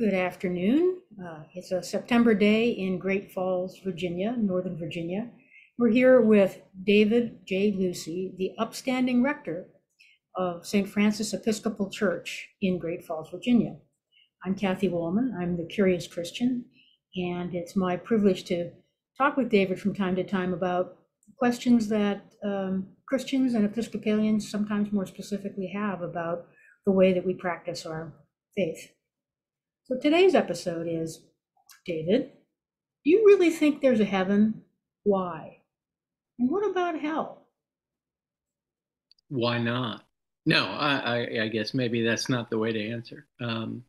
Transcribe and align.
Good 0.00 0.14
afternoon. 0.14 1.02
Uh, 1.22 1.40
it's 1.54 1.72
a 1.72 1.82
September 1.82 2.32
day 2.32 2.70
in 2.70 2.98
Great 2.98 3.32
Falls, 3.32 3.78
Virginia, 3.84 4.34
Northern 4.34 4.78
Virginia. 4.78 5.28
We're 5.76 5.90
here 5.90 6.22
with 6.22 6.62
David 6.82 7.40
J. 7.46 7.74
Lucy, 7.76 8.32
the 8.38 8.52
upstanding 8.58 9.22
rector 9.22 9.66
of 10.34 10.66
St. 10.66 10.88
Francis 10.88 11.34
Episcopal 11.34 11.90
Church 11.90 12.48
in 12.62 12.78
Great 12.78 13.04
Falls, 13.04 13.28
Virginia. 13.28 13.76
I'm 14.42 14.54
Kathy 14.54 14.88
Woolman. 14.88 15.36
I'm 15.38 15.58
the 15.58 15.66
Curious 15.66 16.06
Christian, 16.06 16.64
and 17.14 17.54
it's 17.54 17.76
my 17.76 17.98
privilege 17.98 18.44
to 18.44 18.70
talk 19.18 19.36
with 19.36 19.50
David 19.50 19.78
from 19.78 19.94
time 19.94 20.16
to 20.16 20.24
time 20.24 20.54
about 20.54 20.96
questions 21.36 21.88
that 21.88 22.22
um, 22.42 22.86
Christians 23.06 23.52
and 23.52 23.66
Episcopalians, 23.66 24.50
sometimes 24.50 24.92
more 24.92 25.04
specifically, 25.04 25.70
have 25.74 26.00
about 26.00 26.46
the 26.86 26.92
way 26.92 27.12
that 27.12 27.26
we 27.26 27.34
practice 27.34 27.84
our 27.84 28.14
faith. 28.56 28.92
So 29.90 29.96
today's 29.96 30.36
episode 30.36 30.86
is 30.88 31.22
David, 31.84 32.30
do 33.04 33.10
you 33.10 33.24
really 33.26 33.50
think 33.50 33.80
there's 33.80 33.98
a 33.98 34.04
heaven? 34.04 34.62
Why? 35.02 35.62
And 36.38 36.48
what 36.48 36.64
about 36.70 37.00
hell? 37.00 37.48
Why 39.30 39.58
not? 39.58 40.04
No, 40.46 40.66
I, 40.66 40.94
I, 40.94 41.42
I 41.42 41.48
guess 41.48 41.74
maybe 41.74 42.04
that's 42.04 42.28
not 42.28 42.50
the 42.50 42.58
way 42.58 42.72
to 42.72 42.88
answer. 42.88 43.26
Um, 43.40 43.82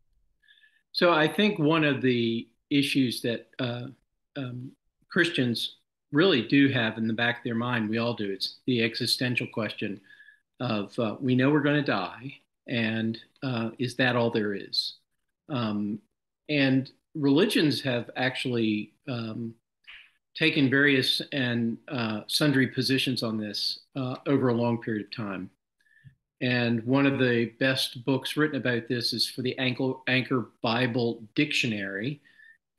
so 0.92 1.14
I 1.14 1.28
think 1.28 1.60
one 1.60 1.84
of 1.84 2.02
the 2.02 2.48
issues 2.72 3.22
that 3.22 3.50
uh, 3.60 3.90
um, 4.38 4.72
Christians 5.12 5.76
really 6.12 6.48
do 6.48 6.70
have 6.70 6.98
in 6.98 7.08
the 7.08 7.14
back 7.14 7.38
of 7.38 7.44
their 7.44 7.54
mind, 7.54 7.88
we 7.88 8.00
all 8.00 8.16
do, 8.16 8.32
it's 8.32 8.58
the 8.66 8.84
existential 8.84 9.46
question 9.54 10.02
of 10.60 10.98
uh, 10.98 11.18
we 11.20 11.36
know 11.36 11.52
we're 11.52 11.62
going 11.62 11.76
to 11.76 11.92
die, 11.92 12.34
and 12.68 13.20
uh, 13.44 13.70
is 13.78 13.96
that 13.98 14.16
all 14.16 14.32
there 14.32 14.56
is? 14.56 14.96
Um, 15.52 16.00
and 16.50 16.90
religions 17.14 17.82
have 17.82 18.10
actually 18.16 18.94
um, 19.08 19.54
taken 20.36 20.70
various 20.70 21.22
and 21.32 21.78
uh, 21.88 22.22
sundry 22.28 22.68
positions 22.68 23.22
on 23.22 23.38
this 23.38 23.80
uh, 23.96 24.16
over 24.28 24.50
a 24.50 24.54
long 24.54 24.82
period 24.82 25.06
of 25.06 25.16
time. 25.16 25.50
And 26.42 26.84
one 26.86 27.06
of 27.06 27.20
the 27.20 27.52
best 27.60 28.04
books 28.04 28.36
written 28.36 28.58
about 28.58 28.88
this 28.88 29.14
is 29.14 29.30
for 29.30 29.44
the 29.44 29.56
Anchor, 29.60 30.50
Bible 30.64 31.24
Dictionary. 31.36 32.22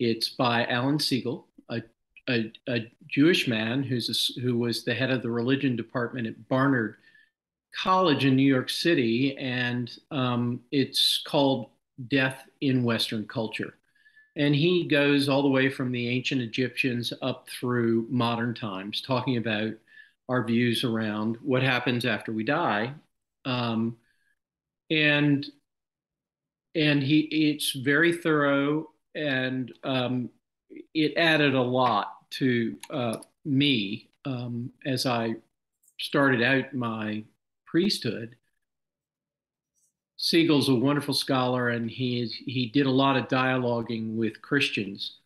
It's 0.01 0.31
by 0.31 0.67
Alan 0.67 0.99
Segal, 0.99 1.45
a, 1.69 1.83
a, 2.29 2.53
a 2.69 2.91
Jewish 3.07 3.47
man 3.47 3.85
who's 3.85 4.35
a, 4.37 4.41
who 4.41 4.59
was 4.59 4.85
the 4.85 4.95
head 4.95 5.13
of 5.13 5.23
the 5.23 5.31
religion 5.31 5.77
department 5.77 6.27
at 6.27 6.49
Barnard 6.49 6.97
College 7.81 8.25
in 8.25 8.35
New 8.35 8.43
York 8.43 8.69
City. 8.69 9.37
And 9.39 9.97
um, 10.11 10.61
it's 10.73 11.23
called 11.25 11.71
death 12.09 12.45
in 12.61 12.85
Western 12.85 13.27
culture. 13.27 13.75
And 14.37 14.55
he 14.55 14.89
goes 14.89 15.29
all 15.29 15.43
the 15.43 15.49
way 15.49 15.69
from 15.69 15.93
the 15.93 16.09
ancient 16.09 16.41
Egyptians 16.41 17.13
up 17.21 17.49
through 17.49 18.07
modern 18.09 18.55
times, 18.55 19.03
talking 19.03 19.37
about 19.37 19.73
our 20.29 20.43
views 20.45 20.85
around 20.85 21.37
what 21.43 21.63
happens 21.63 22.07
after 22.07 22.33
we 22.33 22.45
die. 22.45 22.95
Um, 23.45 23.97
and 24.91 25.47
and 26.75 27.03
he 27.03 27.21
it's 27.21 27.73
very 27.73 28.13
thorough 28.13 28.87
and 29.15 29.73
um, 29.85 30.31
it 30.95 31.15
added 31.17 31.55
a 31.55 31.61
lot 31.61 32.31
to 32.31 32.77
uh, 32.91 33.17
me 33.45 34.09
um, 34.25 34.71
as 34.87 35.05
I 35.07 35.35
started 36.01 36.43
out 36.43 36.73
my 36.75 37.25
priesthood 37.67 38.37
Segal's 40.23 40.69
a 40.69 40.75
wonderful 40.75 41.15
scholar, 41.15 41.71
and 41.71 41.91
he 41.91 42.23
is, 42.23 42.33
he 42.33 42.67
did 42.67 42.87
a 42.87 42.91
lot 42.91 43.17
of 43.17 43.27
dialoguing 43.27 44.15
with 44.15 44.41
Christians, 44.41 45.19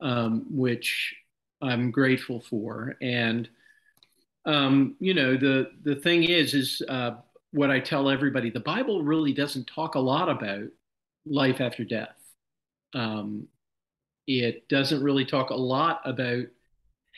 um, 0.00 0.46
which 0.48 1.14
I'm 1.60 1.90
grateful 1.90 2.40
for. 2.40 2.96
And 3.02 3.48
um, 4.46 4.94
you 5.00 5.12
know, 5.12 5.36
the 5.36 5.72
the 5.82 5.96
thing 5.96 6.22
is, 6.24 6.54
is 6.54 6.82
uh, 6.88 7.16
what 7.50 7.70
I 7.70 7.80
tell 7.80 8.08
everybody: 8.08 8.48
the 8.50 8.60
Bible 8.60 9.02
really 9.02 9.32
doesn't 9.32 9.66
talk 9.66 9.96
a 9.96 10.00
lot 10.00 10.28
about 10.28 10.68
life 11.26 11.60
after 11.60 11.82
death. 11.84 12.14
Um, 12.94 13.48
it 14.28 14.68
doesn't 14.68 15.02
really 15.02 15.24
talk 15.24 15.50
a 15.50 15.56
lot 15.56 16.00
about 16.04 16.44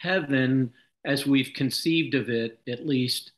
heaven 0.00 0.72
as 1.04 1.26
we've 1.26 1.52
conceived 1.54 2.14
of 2.14 2.30
it, 2.30 2.60
at 2.66 2.86
least 2.86 3.32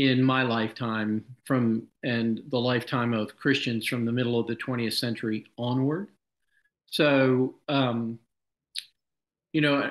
in 0.00 0.22
my 0.22 0.42
lifetime 0.42 1.22
from 1.44 1.86
and 2.02 2.40
the 2.48 2.58
lifetime 2.58 3.12
of 3.12 3.36
Christians 3.36 3.86
from 3.86 4.06
the 4.06 4.12
middle 4.12 4.40
of 4.40 4.46
the 4.46 4.56
20th 4.56 4.94
century 4.94 5.44
onward. 5.58 6.08
So, 6.86 7.56
um, 7.68 8.18
you 9.52 9.60
know, 9.60 9.90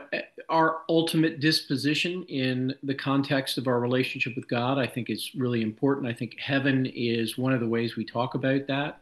our 0.49 0.77
ultimate 0.89 1.39
disposition 1.39 2.23
in 2.23 2.73
the 2.81 2.95
context 2.95 3.59
of 3.59 3.67
our 3.67 3.79
relationship 3.79 4.35
with 4.35 4.47
God, 4.49 4.79
I 4.79 4.87
think 4.87 5.11
is 5.11 5.29
really 5.35 5.61
important. 5.61 6.07
I 6.07 6.13
think 6.13 6.39
heaven 6.39 6.87
is 6.87 7.37
one 7.37 7.53
of 7.53 7.59
the 7.59 7.67
ways 7.67 7.95
we 7.95 8.03
talk 8.03 8.33
about 8.33 8.65
that. 8.65 9.01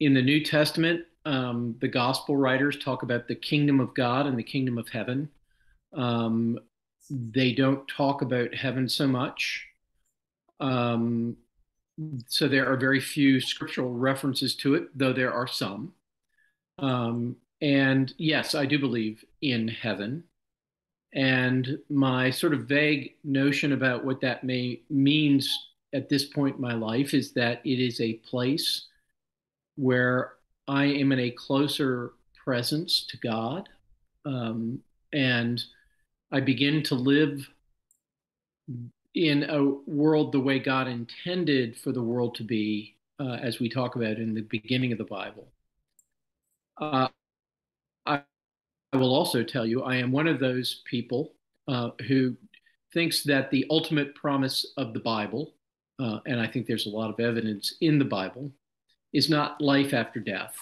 In 0.00 0.14
the 0.14 0.22
New 0.22 0.42
Testament, 0.42 1.04
um, 1.26 1.76
the 1.80 1.86
gospel 1.86 2.36
writers 2.36 2.76
talk 2.76 3.04
about 3.04 3.28
the 3.28 3.36
kingdom 3.36 3.78
of 3.78 3.94
God 3.94 4.26
and 4.26 4.36
the 4.36 4.42
kingdom 4.42 4.78
of 4.78 4.88
heaven. 4.88 5.28
Um, 5.92 6.58
they 7.08 7.52
don't 7.52 7.86
talk 7.86 8.22
about 8.22 8.52
heaven 8.52 8.88
so 8.88 9.06
much. 9.06 9.67
Um, 10.60 11.36
so 12.26 12.48
there 12.48 12.70
are 12.70 12.76
very 12.76 13.00
few 13.00 13.40
scriptural 13.40 13.92
references 13.92 14.54
to 14.56 14.74
it, 14.74 14.88
though 14.96 15.12
there 15.12 15.32
are 15.32 15.46
some. 15.46 15.92
Um, 16.78 17.36
and 17.60 18.12
yes, 18.18 18.54
I 18.54 18.66
do 18.66 18.78
believe 18.78 19.24
in 19.42 19.68
heaven. 19.68 20.24
And 21.14 21.78
my 21.88 22.30
sort 22.30 22.54
of 22.54 22.66
vague 22.66 23.14
notion 23.24 23.72
about 23.72 24.04
what 24.04 24.20
that 24.20 24.44
may 24.44 24.82
means 24.90 25.68
at 25.92 26.08
this 26.08 26.24
point 26.24 26.56
in 26.56 26.62
my 26.62 26.74
life 26.74 27.14
is 27.14 27.32
that 27.32 27.60
it 27.64 27.80
is 27.80 28.00
a 28.00 28.14
place 28.14 28.86
where 29.76 30.34
I 30.68 30.84
am 30.84 31.12
in 31.12 31.20
a 31.20 31.30
closer 31.30 32.12
presence 32.44 33.06
to 33.08 33.16
God. 33.16 33.68
Um, 34.24 34.80
and 35.12 35.62
I 36.30 36.40
begin 36.40 36.82
to 36.84 36.94
live 36.94 37.48
in 39.18 39.42
a 39.50 39.64
world 39.90 40.30
the 40.30 40.38
way 40.38 40.60
God 40.60 40.86
intended 40.86 41.76
for 41.76 41.90
the 41.90 42.02
world 42.02 42.36
to 42.36 42.44
be, 42.44 42.94
uh, 43.18 43.32
as 43.42 43.58
we 43.58 43.68
talk 43.68 43.96
about 43.96 44.18
in 44.18 44.32
the 44.32 44.42
beginning 44.42 44.92
of 44.92 44.98
the 44.98 45.04
Bible. 45.04 45.48
Uh, 46.80 47.08
I, 48.06 48.22
I, 48.92 48.96
will 48.96 49.12
also 49.12 49.42
tell 49.42 49.66
you, 49.66 49.82
I 49.82 49.96
am 49.96 50.12
one 50.12 50.28
of 50.28 50.38
those 50.38 50.82
people 50.84 51.32
uh, 51.66 51.90
who 52.06 52.36
thinks 52.94 53.24
that 53.24 53.50
the 53.50 53.66
ultimate 53.70 54.14
promise 54.14 54.64
of 54.76 54.94
the 54.94 55.00
Bible, 55.00 55.52
uh, 55.98 56.20
and 56.26 56.40
I 56.40 56.46
think 56.46 56.68
there's 56.68 56.86
a 56.86 56.90
lot 56.90 57.10
of 57.10 57.18
evidence 57.18 57.74
in 57.80 57.98
the 57.98 58.04
Bible, 58.04 58.52
is 59.12 59.28
not 59.28 59.60
life 59.60 59.94
after 59.94 60.20
death. 60.20 60.54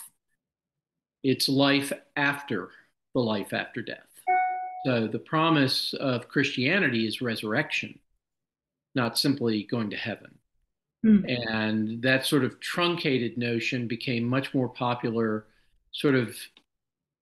It's 1.23 1.47
life 1.47 1.93
after 2.17 2.71
the 3.13 3.21
life 3.21 3.53
after 3.53 3.83
death. 3.83 3.99
So 4.87 5.09
the 5.09 5.19
promise 5.19 5.93
of 6.01 6.29
Christianity 6.29 7.07
is 7.07 7.21
resurrection 7.21 7.99
not 8.97 9.19
simply 9.19 9.63
going 9.65 9.91
to 9.91 9.97
heaven. 9.97 10.39
Mm. 11.05 11.53
And 11.53 12.03
that 12.03 12.27
sort 12.27 12.43
of 12.43 12.59
truncated 12.59 13.39
notion 13.39 13.87
became 13.87 14.25
much 14.25 14.53
more 14.53 14.69
popular 14.69 15.47
sort 15.93 16.15
of 16.15 16.37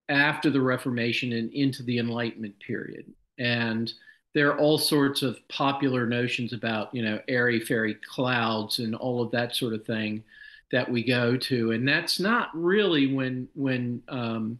after 0.09 0.49
the 0.49 0.61
Reformation 0.61 1.33
and 1.33 1.51
into 1.53 1.83
the 1.83 1.99
Enlightenment 1.99 2.55
period. 2.59 3.05
And 3.37 3.91
there 4.33 4.49
are 4.49 4.59
all 4.59 4.77
sorts 4.77 5.21
of 5.21 5.37
popular 5.49 6.05
notions 6.05 6.51
about, 6.51 6.93
you 6.93 7.03
know, 7.03 7.19
airy 7.27 7.59
fairy 7.59 7.97
clouds 8.13 8.79
and 8.79 8.95
all 8.95 9.21
of 9.21 9.31
that 9.31 9.55
sort 9.55 9.73
of 9.73 9.85
thing 9.85 10.23
that 10.71 10.89
we 10.89 11.03
go 11.03 11.37
to. 11.37 11.71
And 11.71 11.87
that's 11.87 12.19
not 12.19 12.49
really 12.53 13.13
when 13.13 13.47
when 13.53 14.01
um, 14.09 14.59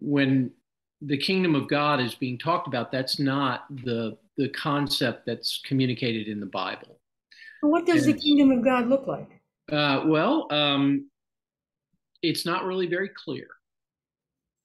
when 0.00 0.50
the 1.00 1.18
kingdom 1.18 1.54
of 1.54 1.68
God 1.68 2.00
is 2.00 2.14
being 2.14 2.38
talked 2.38 2.66
about. 2.66 2.92
That's 2.92 3.18
not 3.18 3.64
the 3.70 4.16
the 4.36 4.48
concept 4.50 5.26
that's 5.26 5.60
communicated 5.64 6.28
in 6.28 6.40
the 6.40 6.46
Bible. 6.46 7.00
what 7.60 7.86
does 7.86 8.06
and, 8.06 8.14
the 8.14 8.20
kingdom 8.20 8.50
of 8.50 8.64
God 8.64 8.88
look 8.88 9.06
like? 9.06 9.28
Uh, 9.70 10.04
well, 10.06 10.46
um, 10.50 11.08
it's 12.22 12.44
not 12.44 12.64
really 12.64 12.86
very 12.86 13.08
clear. 13.08 13.46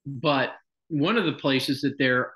But 0.06 0.52
one 0.88 1.18
of 1.18 1.26
the 1.26 1.34
places 1.34 1.82
that 1.82 1.98
there, 1.98 2.34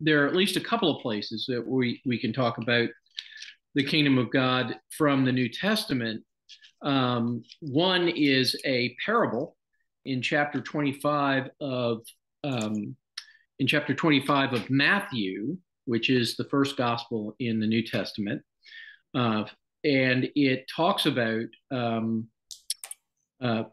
there 0.00 0.24
are 0.24 0.26
at 0.26 0.34
least 0.34 0.56
a 0.56 0.60
couple 0.60 0.94
of 0.94 1.02
places 1.02 1.46
that 1.48 1.64
we, 1.66 2.02
we 2.04 2.18
can 2.18 2.32
talk 2.32 2.58
about 2.58 2.88
the 3.74 3.84
kingdom 3.84 4.18
of 4.18 4.30
God 4.30 4.76
from 4.96 5.24
the 5.24 5.32
New 5.32 5.48
Testament. 5.48 6.22
Um, 6.82 7.42
one 7.60 8.08
is 8.08 8.60
a 8.64 8.94
parable 9.04 9.56
in 10.04 10.20
chapter 10.20 10.60
25 10.60 11.48
of 11.60 12.02
um, 12.42 12.96
in 13.58 13.66
chapter 13.66 13.94
25 13.94 14.52
of 14.52 14.70
Matthew, 14.70 15.56
which 15.84 16.10
is 16.10 16.36
the 16.36 16.44
first 16.44 16.76
gospel 16.76 17.34
in 17.38 17.60
the 17.60 17.66
New 17.66 17.82
Testament. 17.82 18.42
Uh, 19.14 19.44
and 19.84 20.30
it 20.34 20.66
talks 20.74 21.06
about 21.06 21.46
um, 21.70 22.26
uh, 23.40 23.64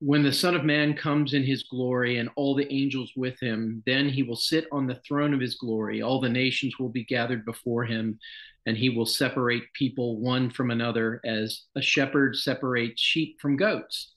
when 0.00 0.22
the 0.22 0.32
Son 0.32 0.54
of 0.54 0.64
Man 0.64 0.94
comes 0.94 1.34
in 1.34 1.42
his 1.42 1.64
glory 1.64 2.18
and 2.18 2.30
all 2.36 2.54
the 2.54 2.72
angels 2.72 3.12
with 3.16 3.38
him, 3.40 3.82
then 3.84 4.08
he 4.08 4.22
will 4.22 4.36
sit 4.36 4.66
on 4.70 4.86
the 4.86 5.00
throne 5.06 5.34
of 5.34 5.40
his 5.40 5.56
glory. 5.56 6.02
All 6.02 6.20
the 6.20 6.28
nations 6.28 6.78
will 6.78 6.88
be 6.88 7.04
gathered 7.04 7.44
before 7.44 7.84
him, 7.84 8.18
and 8.66 8.76
he 8.76 8.90
will 8.90 9.06
separate 9.06 9.64
people 9.74 10.20
one 10.20 10.50
from 10.50 10.70
another 10.70 11.20
as 11.24 11.62
a 11.74 11.82
shepherd 11.82 12.36
separates 12.36 13.02
sheep 13.02 13.40
from 13.40 13.56
goats. 13.56 14.12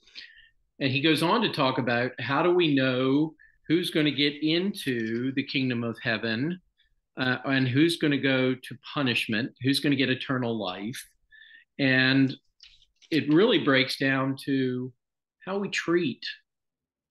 And 0.79 0.91
he 0.91 1.01
goes 1.01 1.23
on 1.23 1.41
to 1.41 1.51
talk 1.51 1.79
about 1.79 2.11
how 2.19 2.43
do 2.43 2.53
we 2.53 2.75
know 2.75 3.33
who's 3.67 3.89
going 3.89 4.05
to 4.05 4.11
get 4.11 4.43
into 4.43 5.31
the 5.33 5.43
kingdom 5.43 5.83
of 5.83 5.97
heaven 6.01 6.59
uh, 7.19 7.37
and 7.45 7.67
who's 7.67 7.97
going 7.97 8.11
to 8.11 8.17
go 8.17 8.53
to 8.55 8.77
punishment, 8.93 9.51
who's 9.61 9.79
going 9.79 9.91
to 9.91 9.97
get 9.97 10.09
eternal 10.09 10.57
life. 10.57 11.01
And 11.79 12.35
it 13.09 13.31
really 13.33 13.59
breaks 13.59 13.97
down 13.97 14.37
to 14.45 14.91
how 15.45 15.57
we 15.57 15.69
treat 15.69 16.23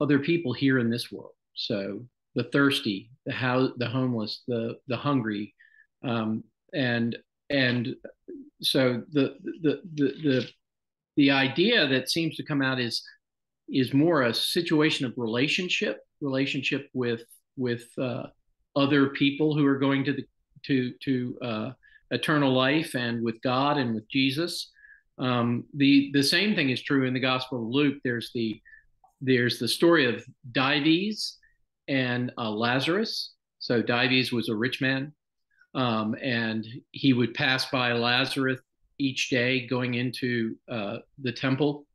other 0.01 0.19
people 0.19 0.53
here 0.53 0.79
in 0.79 0.91
this 0.91 1.11
world. 1.13 1.33
So 1.55 2.07
the 2.35 2.45
thirsty, 2.45 3.11
the 3.27 3.33
how, 3.33 3.73
the 3.77 3.89
homeless, 3.89 4.43
the 4.47 4.77
the 4.89 4.97
hungry, 4.97 5.55
um, 6.05 6.45
and 6.73 7.17
and 7.51 7.95
so 8.63 9.03
the, 9.13 9.37
the 9.43 9.83
the 9.95 10.13
the 10.23 10.49
the 11.17 11.31
idea 11.31 11.87
that 11.89 12.09
seems 12.09 12.37
to 12.37 12.45
come 12.45 12.63
out 12.63 12.81
is 12.81 13.03
is 13.69 13.93
more 13.93 14.23
a 14.23 14.35
situation 14.35 15.07
of 15.07 15.13
relationship, 15.17 15.99
relationship 16.21 16.89
with 16.95 17.23
with 17.57 17.87
uh, 17.99 18.27
other 18.77 19.09
people 19.11 19.55
who 19.55 19.67
are 19.67 19.79
going 19.79 20.05
to 20.05 20.13
the 20.13 20.25
to 20.67 20.93
to 21.03 21.39
uh, 21.43 21.71
eternal 22.11 22.53
life 22.53 22.95
and 22.95 23.23
with 23.23 23.41
God 23.43 23.79
and 23.79 23.95
with 23.95 24.09
Jesus. 24.09 24.71
Um, 25.19 25.65
the 25.75 26.11
the 26.13 26.23
same 26.23 26.55
thing 26.55 26.71
is 26.71 26.83
true 26.83 27.07
in 27.07 27.15
the 27.15 27.21
Gospel 27.21 27.59
of 27.59 27.69
Luke. 27.69 27.99
There's 28.05 28.31
the 28.35 28.61
there's 29.21 29.59
the 29.59 29.69
story 29.69 30.07
of 30.07 30.25
Dives 30.53 31.39
and 31.89 32.33
uh, 32.39 32.51
Lazarus. 32.51 33.33
So 33.59 33.83
Dives 33.83 34.33
was 34.33 34.49
a 34.49 34.57
rich 34.57 34.81
man, 34.81 35.13
um, 35.75 36.15
and 36.23 36.67
he 36.93 37.13
would 37.13 37.35
pass 37.35 37.67
by 37.71 37.93
Lazarus 37.93 38.61
each 38.99 39.31
day 39.31 39.67
going 39.67 39.95
into 39.95 40.57
uh, 40.71 40.99
the 41.21 41.33
temple. 41.33 41.87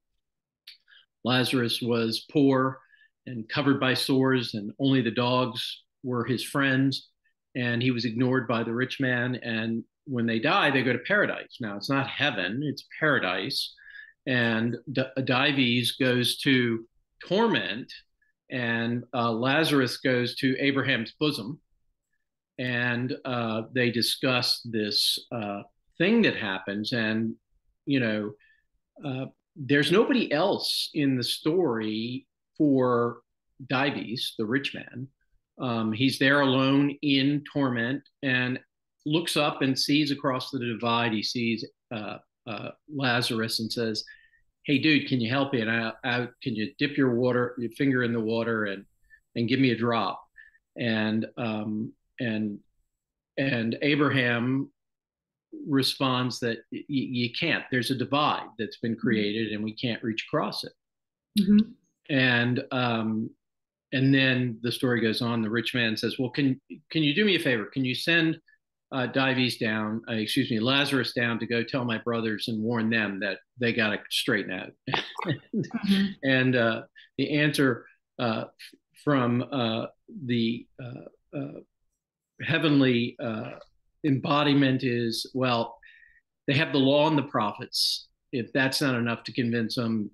Lazarus 1.24 1.82
was 1.82 2.26
poor 2.32 2.80
and 3.26 3.50
covered 3.50 3.80
by 3.80 3.96
sores, 3.96 4.54
and 4.54 4.72
only 4.80 5.02
the 5.02 5.10
dogs 5.10 5.85
were 6.06 6.24
his 6.24 6.44
friends. 6.44 7.10
And 7.56 7.82
he 7.82 7.92
was 7.92 8.06
ignored 8.06 8.48
by 8.48 8.64
the 8.64 8.74
rich 8.74 9.00
man. 9.00 9.36
And 9.36 9.84
when 10.06 10.26
they 10.26 10.40
die, 10.40 10.72
they 10.72 10.84
go 10.84 10.94
to 10.94 11.00
paradise. 11.00 11.58
Now, 11.60 11.76
it's 11.78 11.90
not 11.90 12.08
heaven, 12.08 12.62
it's 12.64 12.86
paradise. 13.00 13.74
And 14.28 14.78
D- 14.92 15.04
Dives 15.24 15.94
goes 15.94 16.38
to 16.40 16.86
torment, 17.28 17.92
and 18.52 19.04
uh, 19.14 19.32
Lazarus 19.32 19.98
goes 19.98 20.36
to 20.38 20.58
Abraham's 20.60 21.14
bosom. 21.20 21.60
And 22.58 23.16
uh, 23.26 23.64
they 23.74 23.92
discuss 23.92 24.62
this 24.64 25.20
uh, 25.32 25.64
thing 25.98 26.22
that 26.24 26.36
happens. 26.36 26.92
And, 26.94 27.36
you 27.86 28.00
know, 28.00 28.32
uh, 29.04 29.26
there's 29.56 29.92
nobody 29.92 30.32
else 30.32 30.90
in 30.94 31.18
the 31.18 31.24
story 31.24 32.28
for 32.58 33.22
Dives, 33.68 34.36
the 34.38 34.46
rich 34.46 34.74
man. 34.76 35.08
Um, 35.60 35.94
he's 35.94 36.20
there 36.20 36.42
alone 36.42 36.98
in 37.02 37.44
torment, 37.52 38.04
and 38.24 38.60
looks 39.06 39.38
up 39.38 39.62
and 39.62 39.78
sees 39.78 40.12
across 40.12 40.52
the 40.52 40.60
divide. 40.60 41.14
He 41.14 41.24
sees 41.24 41.66
uh, 41.94 42.18
uh, 42.48 42.72
Lazarus 42.94 43.60
and 43.60 43.72
says, 43.72 44.04
"Hey, 44.64 44.80
dude, 44.80 45.08
can 45.08 45.22
you 45.22 45.30
help 45.30 45.54
me? 45.54 45.62
And 45.62 45.72
I, 45.72 45.92
I, 46.04 46.28
can 46.42 46.56
you 46.56 46.72
dip 46.78 46.98
your 46.98 47.16
water, 47.16 47.56
your 47.58 47.72
finger 47.72 48.04
in 48.04 48.14
the 48.14 48.20
water, 48.20 48.66
and 48.66 48.86
and 49.36 49.48
give 49.48 49.60
me 49.60 49.72
a 49.72 49.78
drop?" 49.78 50.22
And 50.78 51.26
um, 51.38 51.94
and 52.20 52.60
and 53.38 53.78
Abraham 53.82 54.72
responds 55.68 56.40
that 56.40 56.58
y- 56.72 56.84
you 56.88 57.30
can't. 57.32 57.64
There's 57.72 57.92
a 57.92 57.96
divide 57.96 58.48
that's 58.58 58.78
been 58.78 58.94
mm-hmm. 58.94 59.02
created, 59.02 59.54
and 59.54 59.64
we 59.64 59.74
can't 59.74 60.04
reach 60.04 60.26
across 60.28 60.64
it. 60.64 60.74
Mm-hmm. 61.40 61.72
And 62.10 62.64
um, 62.72 63.30
and 63.92 64.14
then 64.14 64.60
the 64.62 64.72
story 64.72 65.02
goes 65.02 65.22
on. 65.22 65.42
The 65.42 65.50
rich 65.50 65.74
man 65.74 65.96
says, 65.98 66.18
"Well, 66.20 66.30
can 66.30 66.60
can 66.92 67.04
you 67.04 67.14
do 67.14 67.26
me 67.26 67.36
a 67.36 67.40
favor? 67.40 67.66
Can 67.66 67.86
you 67.86 67.96
send 67.96 68.40
uh, 68.92 69.08
Dives 69.08 69.58
down, 69.58 70.02
uh, 70.10 70.14
excuse 70.14 70.50
me, 70.50 70.60
Lazarus 70.60 71.14
down 71.14 71.40
to 71.40 71.48
go 71.48 71.64
tell 71.64 71.86
my 71.86 71.98
brothers 71.98 72.48
and 72.48 72.64
warn 72.64 72.90
them 72.90 73.20
that 73.20 73.40
they 73.60 73.74
got 73.74 73.90
to 73.90 74.00
straighten 74.10 74.52
out. 74.52 74.72
mm-hmm. 75.28 76.06
And 76.24 76.56
uh, 76.56 76.84
the 77.18 77.40
answer 77.40 77.86
uh, 78.20 78.46
from 79.04 79.44
uh, 79.52 79.88
the 80.26 80.68
uh, 80.82 81.60
heavenly 82.42 83.18
embodiment 84.06 84.84
is 84.84 85.30
well, 85.34 85.78
they 86.48 86.54
have 86.54 86.72
the 86.72 86.80
law 86.80 87.08
and 87.08 87.18
the 87.18 87.24
prophets. 87.24 88.08
If 88.32 88.52
that's 88.54 88.82
not 88.82 88.96
enough 88.96 89.24
to 89.24 89.34
convince 89.34 89.76
them, 89.76 90.12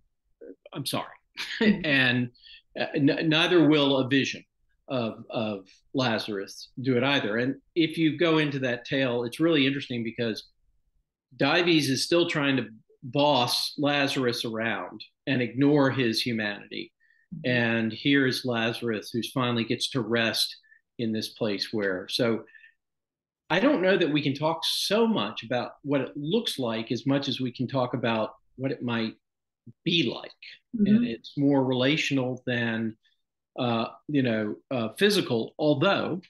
I'm 0.73 0.85
sorry. 0.85 1.05
Mm-hmm. 1.61 1.81
and 1.85 2.29
Uh, 2.79 2.85
n- 2.95 3.29
neither 3.29 3.67
will 3.67 3.97
a 3.97 4.07
vision 4.07 4.43
of, 4.87 5.23
of 5.29 5.65
Lazarus 5.93 6.69
do 6.81 6.97
it 6.97 7.03
either. 7.03 7.37
And 7.37 7.55
if 7.75 7.97
you 7.97 8.17
go 8.17 8.37
into 8.37 8.59
that 8.59 8.85
tale, 8.85 9.23
it's 9.23 9.39
really 9.39 9.65
interesting 9.65 10.03
because 10.03 10.43
Dives 11.37 11.89
is 11.89 12.03
still 12.03 12.27
trying 12.27 12.57
to 12.57 12.67
boss 13.03 13.73
Lazarus 13.77 14.45
around 14.45 15.03
and 15.27 15.41
ignore 15.41 15.89
his 15.91 16.21
humanity. 16.21 16.91
And 17.45 17.93
here's 17.93 18.45
Lazarus, 18.45 19.11
who 19.11 19.21
finally 19.33 19.63
gets 19.63 19.89
to 19.91 20.01
rest 20.01 20.55
in 20.99 21.13
this 21.13 21.29
place 21.29 21.69
where. 21.71 22.07
So 22.09 22.43
I 23.49 23.59
don't 23.59 23.81
know 23.81 23.97
that 23.97 24.11
we 24.11 24.21
can 24.21 24.33
talk 24.33 24.61
so 24.63 25.07
much 25.07 25.43
about 25.43 25.71
what 25.83 26.01
it 26.01 26.11
looks 26.15 26.59
like 26.59 26.91
as 26.91 27.05
much 27.05 27.27
as 27.27 27.39
we 27.39 27.51
can 27.51 27.67
talk 27.67 27.93
about 27.93 28.31
what 28.57 28.71
it 28.71 28.81
might 28.81 29.15
be 29.83 30.11
like. 30.13 30.31
Mm-hmm. 30.75 30.85
And 30.87 31.07
it's 31.07 31.37
more 31.37 31.63
relational 31.63 32.41
than 32.45 32.95
uh, 33.57 33.87
you 34.07 34.23
know, 34.23 34.55
uh, 34.69 34.89
physical, 34.97 35.53
although 35.59 36.21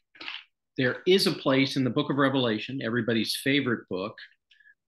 there 0.77 0.97
is 1.05 1.27
a 1.27 1.31
place 1.31 1.75
in 1.75 1.83
the 1.83 1.89
book 1.89 2.09
of 2.09 2.17
Revelation, 2.17 2.81
everybody's 2.81 3.37
favorite 3.43 3.87
book, 3.89 4.17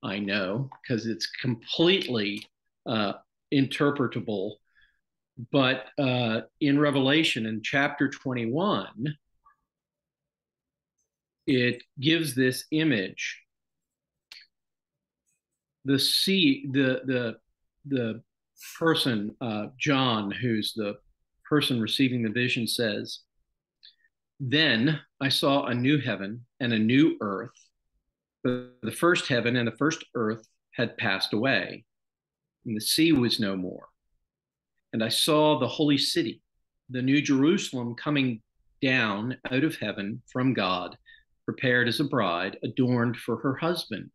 I 0.02 0.20
know, 0.20 0.70
because 0.82 1.06
it's 1.06 1.28
completely 1.28 2.46
uh, 2.88 3.14
interpretable. 3.54 4.54
But 5.52 5.86
uh, 5.98 6.42
in 6.62 6.80
Revelation, 6.80 7.46
in 7.46 7.62
chapter 7.64 8.10
21, 8.10 9.16
it 11.46 11.84
gives 12.00 12.36
this 12.36 12.66
image. 12.72 13.40
The 15.86 16.00
sea, 16.00 16.66
the 16.72 17.02
the 17.06 17.36
the 17.86 18.24
person, 18.80 19.36
uh, 19.42 19.68
John, 19.78 20.32
who's 20.32 20.74
the 20.74 20.98
person 21.48 21.82
receiving 21.82 22.24
the 22.24 22.30
vision 22.30 22.68
says, 22.68 23.20
Then 24.40 25.00
I 25.22 25.30
saw 25.30 25.66
a 25.66 25.74
new 25.74 26.00
heaven 26.00 26.46
and 26.60 26.74
a 26.74 26.80
new 26.80 27.18
earth. 27.22 27.52
The 28.44 28.96
first 28.96 29.28
heaven 29.28 29.56
and 29.56 29.68
the 29.68 29.78
first 29.78 30.04
earth 30.16 30.46
had 30.74 30.98
passed 30.98 31.34
away, 31.34 31.86
and 32.66 32.76
the 32.76 32.82
sea 32.82 33.14
was 33.14 33.40
no 33.40 33.56
more. 33.56 33.88
And 34.92 35.04
I 35.04 35.10
saw 35.10 35.60
the 35.60 35.68
holy 35.68 35.98
city, 35.98 36.42
the 36.90 37.02
new 37.02 37.22
Jerusalem, 37.22 37.96
coming 37.96 38.42
down 38.82 39.38
out 39.50 39.64
of 39.64 39.78
heaven 39.78 40.22
from 40.32 40.54
God, 40.54 40.98
prepared 41.46 41.88
as 41.88 42.00
a 42.00 42.06
bride, 42.06 42.58
adorned 42.64 43.18
for 43.18 43.38
her 43.38 43.56
husband. 43.56 44.12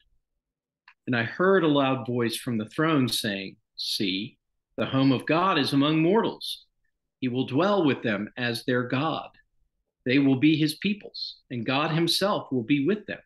And 1.07 1.17
I 1.17 1.23
heard 1.23 1.65
a 1.65 1.69
loud 1.69 2.07
voice 2.07 2.37
from 2.37 2.59
the 2.59 2.69
throne 2.69 3.09
saying, 3.09 3.57
See, 3.77 4.38
the 4.79 4.87
home 4.87 5.13
of 5.13 5.27
God 5.27 5.59
is 5.59 5.75
among 5.75 6.01
mortals 6.01 6.65
he 7.21 7.29
will 7.29 7.47
dwell 7.47 7.85
with 7.85 8.03
them 8.03 8.33
as 8.37 8.65
their 8.65 8.85
God. 8.85 9.31
They 10.07 10.19
will 10.19 10.37
be 10.37 10.57
his 10.57 10.77
peoples, 10.77 11.39
and 11.51 11.67
God 11.67 11.91
himself 11.91 12.51
will 12.53 12.63
be 12.63 12.87
with 12.87 13.07
them. 13.07 13.19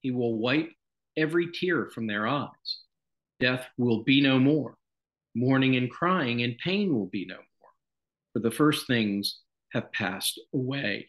He 0.00 0.10
will 0.10 0.38
wipe 0.38 0.70
every 1.16 1.50
tear 1.52 1.90
from 1.90 2.06
their 2.06 2.26
eyes. 2.26 2.80
Death 3.40 3.66
will 3.78 4.02
be 4.02 4.20
no 4.20 4.38
more. 4.38 4.76
Mourning 5.34 5.76
and 5.76 5.90
crying 5.90 6.42
and 6.42 6.58
pain 6.58 6.94
will 6.94 7.06
be 7.06 7.24
no 7.24 7.36
more, 7.36 7.70
for 8.32 8.40
the 8.40 8.50
first 8.50 8.86
things 8.86 9.40
have 9.72 9.92
passed 9.92 10.40
away. 10.52 11.08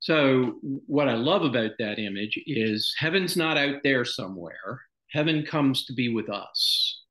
So, 0.00 0.58
what 0.86 1.08
I 1.08 1.14
love 1.14 1.42
about 1.42 1.72
that 1.78 1.98
image 1.98 2.38
is 2.46 2.94
heaven's 2.98 3.36
not 3.36 3.56
out 3.56 3.82
there 3.82 4.04
somewhere. 4.04 4.80
Heaven 5.10 5.44
comes 5.44 5.84
to 5.86 5.92
be 5.92 6.08
with 6.08 6.30
us, 6.30 7.01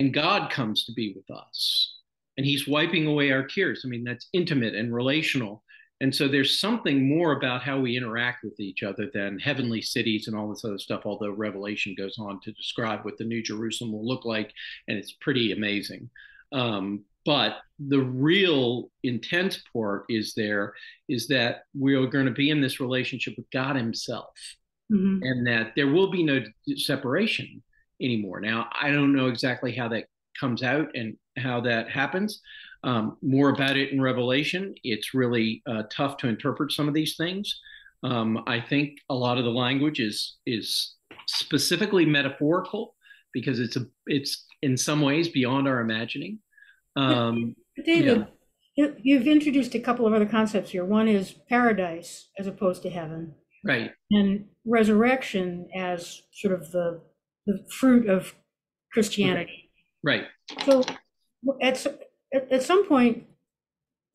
and 0.00 0.14
God 0.14 0.50
comes 0.50 0.84
to 0.86 0.92
be 0.92 1.12
with 1.14 1.30
us 1.30 1.98
and 2.36 2.46
he's 2.46 2.66
wiping 2.66 3.06
away 3.06 3.30
our 3.32 3.46
tears. 3.46 3.82
I 3.84 3.88
mean, 3.88 4.02
that's 4.02 4.30
intimate 4.32 4.74
and 4.74 4.94
relational. 4.94 5.62
And 6.00 6.14
so 6.14 6.26
there's 6.26 6.58
something 6.58 7.06
more 7.06 7.32
about 7.32 7.62
how 7.62 7.78
we 7.78 7.98
interact 7.98 8.42
with 8.42 8.58
each 8.58 8.82
other 8.82 9.10
than 9.12 9.38
heavenly 9.38 9.82
cities 9.82 10.26
and 10.26 10.34
all 10.34 10.48
this 10.48 10.64
other 10.64 10.78
stuff, 10.78 11.02
although 11.04 11.32
Revelation 11.32 11.94
goes 11.98 12.16
on 12.18 12.40
to 12.40 12.52
describe 12.52 13.04
what 13.04 13.18
the 13.18 13.24
New 13.24 13.42
Jerusalem 13.42 13.92
will 13.92 14.06
look 14.06 14.24
like, 14.24 14.54
and 14.88 14.96
it's 14.96 15.12
pretty 15.20 15.52
amazing. 15.52 16.08
Um, 16.50 17.04
but 17.26 17.58
the 17.78 18.00
real 18.00 18.90
intense 19.02 19.62
part 19.74 20.06
is 20.08 20.32
there 20.32 20.72
is 21.10 21.28
that 21.28 21.64
we 21.78 21.94
are 21.94 22.06
going 22.06 22.24
to 22.24 22.32
be 22.32 22.48
in 22.48 22.62
this 22.62 22.80
relationship 22.80 23.34
with 23.36 23.50
God 23.50 23.76
Himself, 23.76 24.32
mm-hmm. 24.90 25.22
and 25.22 25.46
that 25.46 25.72
there 25.76 25.88
will 25.88 26.10
be 26.10 26.22
no 26.22 26.42
separation 26.76 27.62
anymore. 28.00 28.40
Now, 28.40 28.68
I 28.80 28.90
don't 28.90 29.14
know 29.14 29.28
exactly 29.28 29.74
how 29.74 29.88
that 29.88 30.06
comes 30.38 30.62
out 30.62 30.88
and 30.94 31.16
how 31.38 31.60
that 31.62 31.90
happens. 31.90 32.40
Um, 32.82 33.18
more 33.22 33.50
about 33.50 33.76
it 33.76 33.92
in 33.92 34.00
Revelation. 34.00 34.74
It's 34.84 35.12
really 35.12 35.62
uh, 35.66 35.82
tough 35.90 36.16
to 36.18 36.28
interpret 36.28 36.72
some 36.72 36.88
of 36.88 36.94
these 36.94 37.16
things. 37.16 37.60
Um, 38.02 38.42
I 38.46 38.60
think 38.60 38.98
a 39.10 39.14
lot 39.14 39.38
of 39.38 39.44
the 39.44 39.50
language 39.50 40.00
is 40.00 40.38
is 40.46 40.94
specifically 41.26 42.06
metaphorical 42.06 42.94
because 43.32 43.60
it's 43.60 43.76
a 43.76 43.86
it's 44.06 44.46
in 44.62 44.76
some 44.76 45.02
ways 45.02 45.28
beyond 45.28 45.68
our 45.68 45.80
imagining. 45.80 46.38
Um, 46.96 47.54
David, 47.84 48.26
yeah. 48.76 48.88
you've 49.02 49.26
introduced 49.26 49.74
a 49.74 49.80
couple 49.80 50.06
of 50.06 50.14
other 50.14 50.26
concepts 50.26 50.70
here. 50.70 50.84
One 50.84 51.08
is 51.08 51.34
paradise 51.48 52.30
as 52.38 52.46
opposed 52.46 52.82
to 52.82 52.90
heaven, 52.90 53.34
right? 53.64 53.90
And 54.10 54.46
resurrection 54.64 55.68
as 55.76 56.22
sort 56.32 56.54
of 56.54 56.70
the 56.72 57.02
the 57.50 57.66
fruit 57.70 58.08
of 58.08 58.34
Christianity, 58.92 59.70
right? 60.02 60.24
So 60.64 60.84
at 61.62 61.86
at 62.32 62.62
some 62.62 62.86
point, 62.86 63.24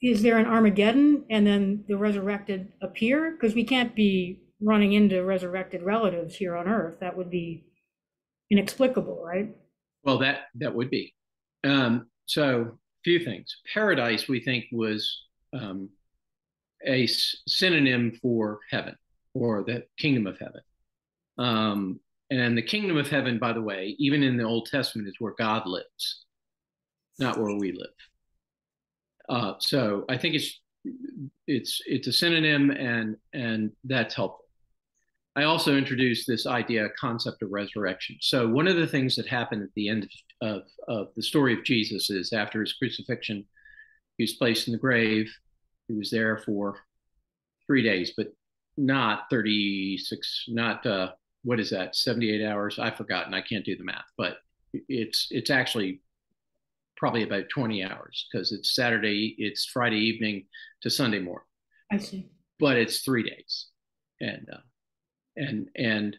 is 0.01 0.21
there 0.21 0.37
an 0.37 0.45
Armageddon 0.45 1.25
and 1.29 1.45
then 1.45 1.83
the 1.87 1.97
resurrected 1.97 2.71
appear? 2.81 3.31
Because 3.31 3.55
we 3.55 3.63
can't 3.63 3.95
be 3.95 4.41
running 4.61 4.93
into 4.93 5.23
resurrected 5.23 5.83
relatives 5.83 6.35
here 6.35 6.55
on 6.55 6.67
Earth. 6.67 6.99
That 6.99 7.17
would 7.17 7.29
be 7.29 7.65
inexplicable, 8.51 9.23
right? 9.23 9.55
Well, 10.03 10.19
that 10.19 10.47
that 10.55 10.73
would 10.73 10.89
be. 10.89 11.13
Um, 11.63 12.07
so, 12.25 12.61
a 12.61 13.03
few 13.03 13.23
things. 13.23 13.55
Paradise, 13.73 14.27
we 14.27 14.39
think, 14.39 14.65
was 14.71 15.23
um, 15.53 15.89
a 16.85 17.07
synonym 17.47 18.17
for 18.21 18.59
heaven 18.69 18.95
or 19.33 19.63
the 19.63 19.83
kingdom 19.97 20.27
of 20.27 20.37
heaven. 20.39 20.61
Um, 21.37 21.99
and 22.29 22.57
the 22.57 22.61
kingdom 22.61 22.97
of 22.97 23.09
heaven, 23.09 23.37
by 23.39 23.53
the 23.53 23.61
way, 23.61 23.95
even 23.99 24.23
in 24.23 24.37
the 24.37 24.43
Old 24.43 24.67
Testament, 24.67 25.07
is 25.07 25.15
where 25.19 25.33
God 25.37 25.67
lives, 25.67 26.25
not 27.19 27.37
where 27.37 27.55
we 27.55 27.71
live. 27.71 27.87
Uh, 29.29 29.53
so 29.59 30.05
I 30.09 30.17
think 30.17 30.35
it's 30.35 30.59
it's 31.47 31.81
it's 31.85 32.07
a 32.07 32.13
synonym, 32.13 32.71
and 32.71 33.17
and 33.33 33.71
that's 33.83 34.15
helpful. 34.15 34.45
I 35.35 35.43
also 35.43 35.75
introduced 35.75 36.27
this 36.27 36.47
idea, 36.47 36.87
concept 36.97 37.41
of 37.43 37.51
resurrection. 37.51 38.17
So 38.21 38.47
one 38.47 38.67
of 38.67 38.77
the 38.77 38.87
things 38.87 39.15
that 39.17 39.27
happened 39.27 39.63
at 39.63 39.73
the 39.75 39.89
end 39.89 40.09
of, 40.41 40.61
of 40.87 41.07
the 41.15 41.23
story 41.23 41.53
of 41.53 41.65
Jesus 41.65 42.09
is 42.09 42.31
after 42.31 42.61
his 42.61 42.73
crucifixion, 42.73 43.45
he 44.17 44.23
was 44.23 44.35
placed 44.35 44.67
in 44.67 44.71
the 44.71 44.79
grave. 44.79 45.29
He 45.89 45.93
was 45.93 46.09
there 46.09 46.37
for 46.37 46.77
three 47.67 47.83
days, 47.83 48.13
but 48.15 48.27
not 48.77 49.23
36, 49.29 50.45
not 50.47 50.85
uh, 50.85 51.11
what 51.45 51.59
is 51.59 51.69
that, 51.69 51.95
78 51.95 52.43
hours? 52.43 52.79
I've 52.79 52.97
forgotten. 52.97 53.33
I 53.33 53.41
can't 53.41 53.63
do 53.63 53.77
the 53.77 53.83
math, 53.83 54.11
but 54.17 54.37
it's 54.73 55.27
it's 55.29 55.51
actually 55.51 56.01
probably 56.97 57.23
about 57.23 57.49
20 57.49 57.83
hours 57.83 58.27
because 58.31 58.51
it's 58.51 58.73
Saturday, 58.73 59.35
it's 59.37 59.65
Friday 59.65 59.99
evening 59.99 60.45
to 60.81 60.89
Sunday 60.89 61.19
morning. 61.19 61.45
I 61.91 61.97
see. 61.97 62.29
But 62.59 62.77
it's 62.77 63.01
three 63.01 63.23
days, 63.23 63.67
and 64.19 64.47
uh, 64.51 64.57
and 65.37 65.69
and 65.75 66.17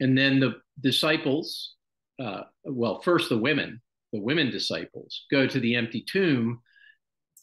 and 0.00 0.16
then 0.16 0.40
the 0.40 0.56
disciples 0.80 1.74
uh, 2.20 2.42
well 2.64 3.00
first 3.00 3.28
the 3.28 3.38
women 3.38 3.80
the 4.12 4.20
women 4.20 4.50
disciples 4.50 5.26
go 5.30 5.46
to 5.46 5.60
the 5.60 5.76
empty 5.76 6.04
tomb 6.10 6.60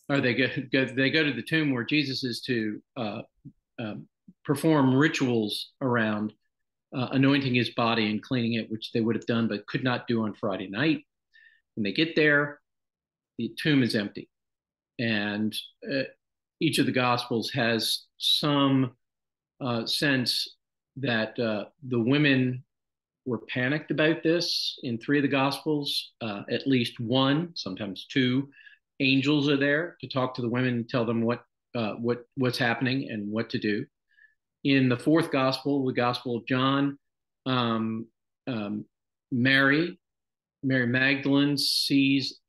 or 0.09 0.19
they 0.19 0.33
go, 0.33 0.47
go 0.71 0.85
they 0.85 1.09
go 1.09 1.23
to 1.23 1.33
the 1.33 1.41
tomb 1.41 1.73
where 1.73 1.83
jesus 1.83 2.23
is 2.23 2.41
to 2.41 2.81
uh, 2.95 3.21
um, 3.79 4.07
perform 4.43 4.95
rituals 4.95 5.71
around 5.81 6.33
uh, 6.95 7.07
anointing 7.11 7.53
his 7.53 7.71
body 7.71 8.09
and 8.09 8.21
cleaning 8.21 8.53
it 8.53 8.71
which 8.71 8.91
they 8.91 9.01
would 9.01 9.15
have 9.15 9.25
done 9.25 9.47
but 9.47 9.67
could 9.67 9.83
not 9.83 10.07
do 10.07 10.23
on 10.23 10.33
friday 10.33 10.67
night. 10.67 11.03
When 11.75 11.83
they 11.83 11.91
get 11.91 12.15
there 12.15 12.59
the 13.37 13.53
tomb 13.61 13.83
is 13.83 13.95
empty. 13.95 14.29
And 14.99 15.55
uh, 15.87 16.03
each 16.59 16.79
of 16.79 16.87
the 16.87 16.91
gospels 16.91 17.51
has 17.51 18.05
some 18.17 18.93
uh, 19.61 19.85
sense 19.85 20.55
that 20.97 21.37
uh, 21.39 21.65
the 21.87 21.99
women 21.99 22.63
were 23.25 23.39
panicked 23.49 23.91
about 23.91 24.23
this 24.23 24.79
in 24.83 24.97
three 24.97 25.19
of 25.19 25.21
the 25.21 25.27
gospels 25.27 26.13
uh, 26.21 26.43
at 26.49 26.65
least 26.65 26.99
one 26.99 27.51
sometimes 27.55 28.05
two 28.11 28.47
angels 28.99 29.49
are 29.49 29.57
there 29.57 29.97
to 29.99 30.07
talk 30.07 30.33
to 30.33 30.41
the 30.41 30.49
women 30.49 30.75
and 30.75 30.89
tell 30.89 31.05
them 31.05 31.21
what 31.21 31.43
uh, 31.75 31.93
what 31.95 32.25
what's 32.35 32.57
happening 32.57 33.09
and 33.11 33.29
what 33.29 33.49
to 33.49 33.59
do 33.59 33.85
in 34.63 34.89
the 34.89 34.97
fourth 34.97 35.31
gospel 35.31 35.85
the 35.85 35.93
gospel 35.93 36.37
of 36.37 36.45
john 36.45 36.97
um, 37.45 38.05
um, 38.47 38.85
mary 39.31 39.97
mary 40.63 40.87
magdalene 40.87 41.57
sees 41.57 42.39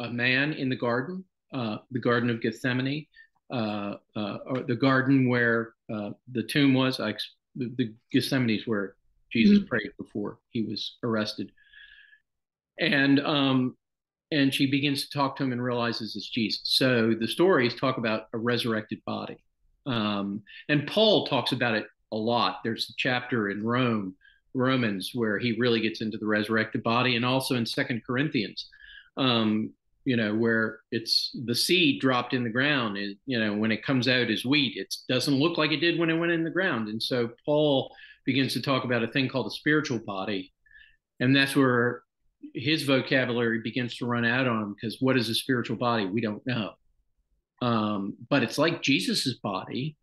a 0.00 0.10
man 0.10 0.52
in 0.52 0.68
the 0.68 0.76
garden 0.76 1.24
uh, 1.52 1.78
the 1.90 2.00
garden 2.00 2.30
of 2.30 2.40
gethsemane 2.40 3.06
uh, 3.52 3.94
uh, 4.16 4.38
or 4.46 4.62
the 4.62 4.76
garden 4.76 5.28
where 5.28 5.74
the 5.88 6.42
tomb 6.48 6.74
was 6.74 7.00
i 7.00 7.14
the, 7.56 7.72
the 7.76 7.94
Gethsemane 8.12 8.62
where 8.66 8.94
Jesus 9.32 9.58
mm-hmm. 9.58 9.68
prayed 9.68 9.90
before 9.98 10.38
he 10.50 10.62
was 10.62 10.96
arrested. 11.02 11.52
And 12.78 13.20
um, 13.20 13.76
and 14.32 14.54
she 14.54 14.70
begins 14.70 15.02
to 15.08 15.18
talk 15.18 15.36
to 15.36 15.44
him 15.44 15.52
and 15.52 15.62
realizes 15.62 16.14
it's 16.16 16.28
Jesus. 16.28 16.62
So 16.64 17.14
the 17.18 17.26
stories 17.26 17.74
talk 17.74 17.98
about 17.98 18.28
a 18.32 18.38
resurrected 18.38 19.00
body. 19.04 19.42
Um, 19.86 20.42
and 20.68 20.86
Paul 20.86 21.26
talks 21.26 21.52
about 21.52 21.74
it 21.74 21.86
a 22.12 22.16
lot. 22.16 22.60
There's 22.64 22.90
a 22.90 22.94
chapter 22.96 23.50
in 23.50 23.64
Rome, 23.64 24.14
Romans, 24.54 25.12
where 25.14 25.38
he 25.38 25.52
really 25.58 25.80
gets 25.80 26.00
into 26.00 26.18
the 26.18 26.26
resurrected 26.26 26.82
body, 26.82 27.16
and 27.16 27.24
also 27.24 27.56
in 27.56 27.66
Second 27.66 28.02
Corinthians, 28.06 28.68
um, 29.16 29.70
you 30.04 30.16
know, 30.16 30.34
where 30.34 30.80
it's 30.90 31.36
the 31.44 31.54
seed 31.54 32.00
dropped 32.00 32.34
in 32.34 32.44
the 32.44 32.50
ground. 32.50 32.98
Is 32.98 33.14
you 33.26 33.38
know, 33.38 33.54
when 33.54 33.72
it 33.72 33.84
comes 33.84 34.08
out 34.08 34.30
as 34.30 34.44
wheat, 34.44 34.76
it 34.76 34.94
doesn't 35.08 35.38
look 35.38 35.58
like 35.58 35.72
it 35.72 35.80
did 35.80 35.98
when 35.98 36.10
it 36.10 36.18
went 36.18 36.32
in 36.32 36.44
the 36.44 36.50
ground. 36.50 36.88
And 36.88 37.02
so 37.02 37.30
Paul 37.44 37.94
begins 38.26 38.52
to 38.54 38.62
talk 38.62 38.84
about 38.84 39.02
a 39.02 39.08
thing 39.08 39.28
called 39.28 39.46
a 39.46 39.50
spiritual 39.50 39.98
body, 39.98 40.52
and 41.20 41.34
that's 41.34 41.56
where 41.56 42.02
his 42.54 42.84
vocabulary 42.84 43.60
begins 43.60 43.96
to 43.96 44.06
run 44.06 44.24
out 44.24 44.46
on 44.46 44.62
him 44.62 44.74
because 44.74 44.96
what 45.00 45.16
is 45.16 45.28
a 45.28 45.34
spiritual 45.34 45.76
body? 45.76 46.06
We 46.06 46.20
don't 46.20 46.44
know. 46.46 46.72
Um, 47.60 48.14
but 48.28 48.42
it's 48.42 48.58
like 48.58 48.82
Jesus's 48.82 49.38
body, 49.40 49.96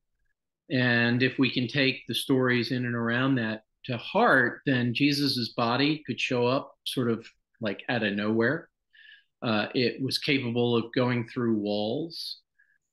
and 0.70 1.24
if 1.24 1.40
we 1.40 1.50
can 1.50 1.68
take 1.68 2.04
the 2.08 2.16
stories 2.16 2.72
in 2.72 2.86
and 2.86 2.96
around 2.96 3.36
that 3.36 3.64
to 3.86 3.98
heart, 3.98 4.62
then 4.66 4.94
Jesus's 4.94 5.54
body 5.56 6.04
could 6.06 6.20
show 6.20 6.46
up 6.46 6.76
sort 6.86 7.10
of 7.10 7.26
like 7.62 7.84
out 7.90 8.04
of 8.04 8.14
nowhere 8.14 8.70
uh, 9.42 9.68
it 9.74 10.02
was 10.02 10.18
capable 10.18 10.76
of 10.76 10.92
going 10.94 11.28
through 11.28 11.56
walls. 11.56 12.40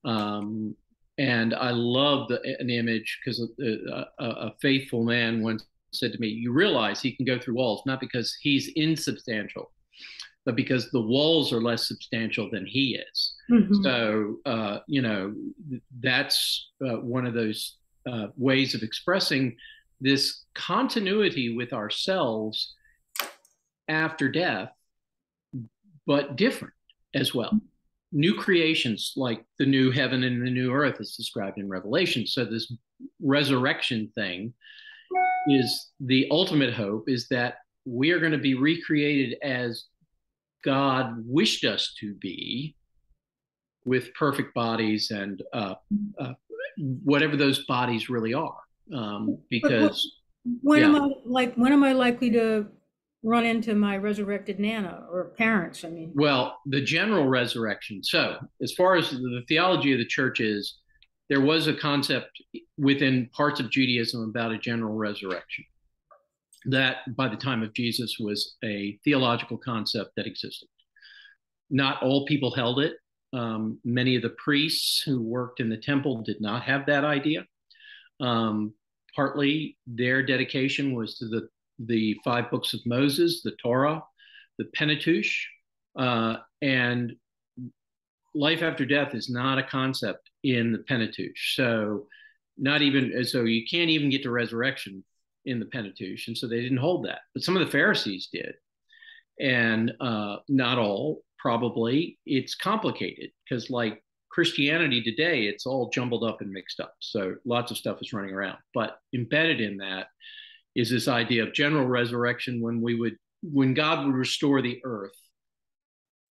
Um, 0.04 0.76
and 1.16 1.54
I 1.54 1.70
love 1.70 2.28
the, 2.28 2.40
an 2.58 2.70
image 2.70 3.18
because 3.24 3.40
a, 3.40 4.04
a, 4.18 4.26
a, 4.26 4.54
faithful 4.60 5.04
man 5.04 5.42
once 5.42 5.64
said 5.92 6.12
to 6.12 6.18
me, 6.18 6.28
You 6.28 6.52
realize 6.52 7.00
he 7.00 7.16
can 7.16 7.24
go 7.24 7.38
through 7.38 7.54
walls, 7.54 7.82
not 7.86 8.00
because 8.00 8.36
he's 8.42 8.72
insubstantial, 8.74 9.70
but 10.44 10.56
because 10.56 10.90
the 10.90 11.00
walls 11.00 11.52
are 11.52 11.62
less 11.62 11.88
substantial 11.88 12.50
than 12.50 12.66
he 12.66 13.00
is. 13.10 13.33
Mm-hmm. 13.50 13.82
So, 13.82 14.36
uh, 14.46 14.78
you 14.86 15.02
know, 15.02 15.34
that's 16.00 16.70
uh, 16.84 16.96
one 16.96 17.26
of 17.26 17.34
those 17.34 17.76
uh, 18.10 18.28
ways 18.36 18.74
of 18.74 18.82
expressing 18.82 19.56
this 20.00 20.44
continuity 20.54 21.56
with 21.56 21.72
ourselves 21.72 22.74
after 23.88 24.28
death 24.30 24.70
but 26.06 26.36
different 26.36 26.74
as 27.14 27.34
well. 27.34 27.58
New 28.12 28.34
creations 28.34 29.12
like 29.16 29.44
the 29.58 29.66
new 29.66 29.90
heaven 29.90 30.22
and 30.22 30.46
the 30.46 30.50
new 30.50 30.72
earth 30.72 31.00
is 31.00 31.16
described 31.16 31.58
in 31.58 31.68
Revelation. 31.68 32.26
So 32.26 32.44
this 32.44 32.72
resurrection 33.20 34.10
thing 34.14 34.52
is 35.48 35.90
the 36.00 36.28
ultimate 36.30 36.74
hope 36.74 37.08
is 37.08 37.28
that 37.28 37.56
we 37.84 38.10
are 38.12 38.20
going 38.20 38.32
to 38.32 38.38
be 38.38 38.54
recreated 38.54 39.38
as 39.42 39.84
God 40.64 41.14
wished 41.26 41.64
us 41.64 41.94
to 42.00 42.14
be 42.14 42.76
with 43.84 44.12
perfect 44.14 44.54
bodies 44.54 45.10
and 45.10 45.42
uh, 45.52 45.74
uh, 46.18 46.32
whatever 46.78 47.36
those 47.36 47.64
bodies 47.66 48.08
really 48.08 48.34
are. 48.34 48.56
Um, 48.94 49.38
because 49.50 50.18
when 50.62 50.80
yeah. 50.80 50.86
am 50.86 50.96
I 50.96 51.08
like 51.24 51.54
when 51.54 51.72
am 51.72 51.84
I 51.84 51.92
likely 51.92 52.30
to 52.32 52.66
run 53.22 53.46
into 53.46 53.74
my 53.74 53.96
resurrected 53.96 54.60
nana 54.60 55.06
or 55.10 55.32
parents 55.38 55.82
i 55.82 55.88
mean 55.88 56.12
well 56.14 56.58
the 56.66 56.82
general 56.82 57.26
resurrection 57.26 58.04
so 58.04 58.36
as 58.62 58.74
far 58.74 58.96
as 58.96 59.12
the 59.12 59.42
theology 59.48 59.94
of 59.94 59.98
the 59.98 60.04
church 60.04 60.40
is 60.40 60.80
there 61.30 61.40
was 61.40 61.66
a 61.66 61.72
concept 61.72 62.28
within 62.76 63.26
parts 63.32 63.60
of 63.60 63.70
judaism 63.70 64.28
about 64.28 64.52
a 64.52 64.58
general 64.58 64.92
resurrection 64.92 65.64
that 66.66 66.98
by 67.16 67.26
the 67.26 67.34
time 67.34 67.62
of 67.62 67.72
jesus 67.72 68.18
was 68.20 68.56
a 68.62 68.98
theological 69.04 69.56
concept 69.56 70.10
that 70.18 70.26
existed 70.26 70.68
not 71.70 72.02
all 72.02 72.24
people 72.26 72.54
held 72.54 72.80
it. 72.80 72.94
Um, 73.34 73.78
many 73.84 74.14
of 74.14 74.22
the 74.22 74.30
priests 74.30 75.02
who 75.02 75.20
worked 75.20 75.58
in 75.58 75.68
the 75.68 75.76
temple 75.76 76.22
did 76.22 76.40
not 76.40 76.62
have 76.62 76.86
that 76.86 77.04
idea. 77.04 77.44
Um, 78.20 78.74
partly 79.14 79.76
their 79.86 80.22
dedication 80.22 80.94
was 80.94 81.18
to 81.18 81.26
the, 81.26 81.48
the 81.80 82.16
five 82.24 82.50
books 82.50 82.74
of 82.74 82.80
Moses, 82.86 83.42
the 83.42 83.56
Torah, 83.60 84.02
the 84.58 84.66
Pentateuch, 84.76 85.26
uh, 85.98 86.36
and 86.62 87.14
life 88.34 88.62
after 88.62 88.84
death 88.84 89.14
is 89.14 89.28
not 89.28 89.58
a 89.58 89.62
concept 89.64 90.30
in 90.42 90.72
the 90.72 90.78
Pentateuch. 90.78 91.36
So, 91.54 92.06
not 92.56 92.82
even 92.82 93.24
so 93.24 93.42
you 93.42 93.64
can't 93.68 93.90
even 93.90 94.10
get 94.10 94.22
to 94.22 94.30
resurrection 94.30 95.04
in 95.44 95.58
the 95.58 95.66
Pentateuch, 95.66 96.20
and 96.28 96.38
so 96.38 96.46
they 96.46 96.60
didn't 96.60 96.78
hold 96.78 97.06
that. 97.06 97.20
But 97.34 97.42
some 97.42 97.56
of 97.56 97.64
the 97.64 97.70
Pharisees 97.70 98.28
did, 98.32 98.54
and 99.40 99.92
uh, 100.00 100.36
not 100.48 100.78
all. 100.78 101.23
Probably 101.44 102.18
it's 102.24 102.54
complicated 102.54 103.30
because, 103.44 103.68
like 103.68 104.02
Christianity 104.30 105.02
today, 105.02 105.42
it's 105.42 105.66
all 105.66 105.90
jumbled 105.90 106.24
up 106.24 106.40
and 106.40 106.50
mixed 106.50 106.80
up. 106.80 106.94
So 107.00 107.34
lots 107.44 107.70
of 107.70 107.76
stuff 107.76 107.98
is 108.00 108.14
running 108.14 108.34
around. 108.34 108.56
But 108.72 108.96
embedded 109.14 109.60
in 109.60 109.76
that 109.76 110.06
is 110.74 110.88
this 110.88 111.06
idea 111.06 111.42
of 111.42 111.52
general 111.52 111.86
resurrection 111.86 112.62
when 112.62 112.80
we 112.80 112.94
would 112.94 113.16
when 113.42 113.74
God 113.74 114.06
would 114.06 114.14
restore 114.14 114.62
the 114.62 114.80
earth 114.84 115.12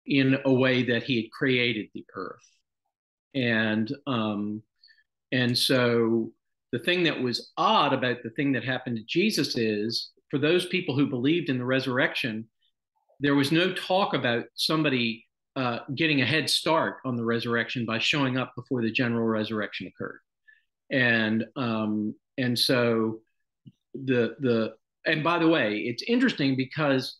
in 0.05 0.37
a 0.43 0.53
way 0.53 0.83
that 0.83 1.03
he 1.03 1.21
had 1.21 1.31
created 1.31 1.87
the 1.93 2.05
earth. 2.13 2.51
And 3.33 3.89
um, 4.07 4.61
and 5.31 5.57
so 5.57 6.33
the 6.73 6.79
thing 6.79 7.03
that 7.03 7.21
was 7.21 7.53
odd 7.55 7.93
about 7.93 8.17
the 8.23 8.31
thing 8.31 8.51
that 8.51 8.65
happened 8.65 8.97
to 8.97 9.03
Jesus 9.07 9.57
is 9.57 10.11
for 10.29 10.37
those 10.37 10.65
people 10.65 10.97
who 10.97 11.07
believed 11.07 11.47
in 11.47 11.57
the 11.57 11.65
resurrection, 11.65 12.45
there 13.19 13.35
was 13.35 13.51
no 13.51 13.73
talk 13.73 14.13
about 14.13 14.45
somebody 14.55 15.25
uh, 15.55 15.79
getting 15.95 16.21
a 16.21 16.25
head 16.25 16.49
start 16.49 16.97
on 17.03 17.15
the 17.15 17.25
resurrection 17.25 17.85
by 17.85 17.97
showing 17.97 18.37
up 18.37 18.53
before 18.55 18.81
the 18.81 18.91
general 18.91 19.25
resurrection 19.25 19.87
occurred. 19.87 20.19
And 20.91 21.45
um, 21.55 22.15
and 22.37 22.57
so 22.57 23.19
the 23.93 24.35
the 24.39 24.75
and 25.05 25.23
by 25.23 25.39
the 25.39 25.47
way, 25.47 25.79
it's 25.79 26.03
interesting 26.03 26.55
because 26.55 27.17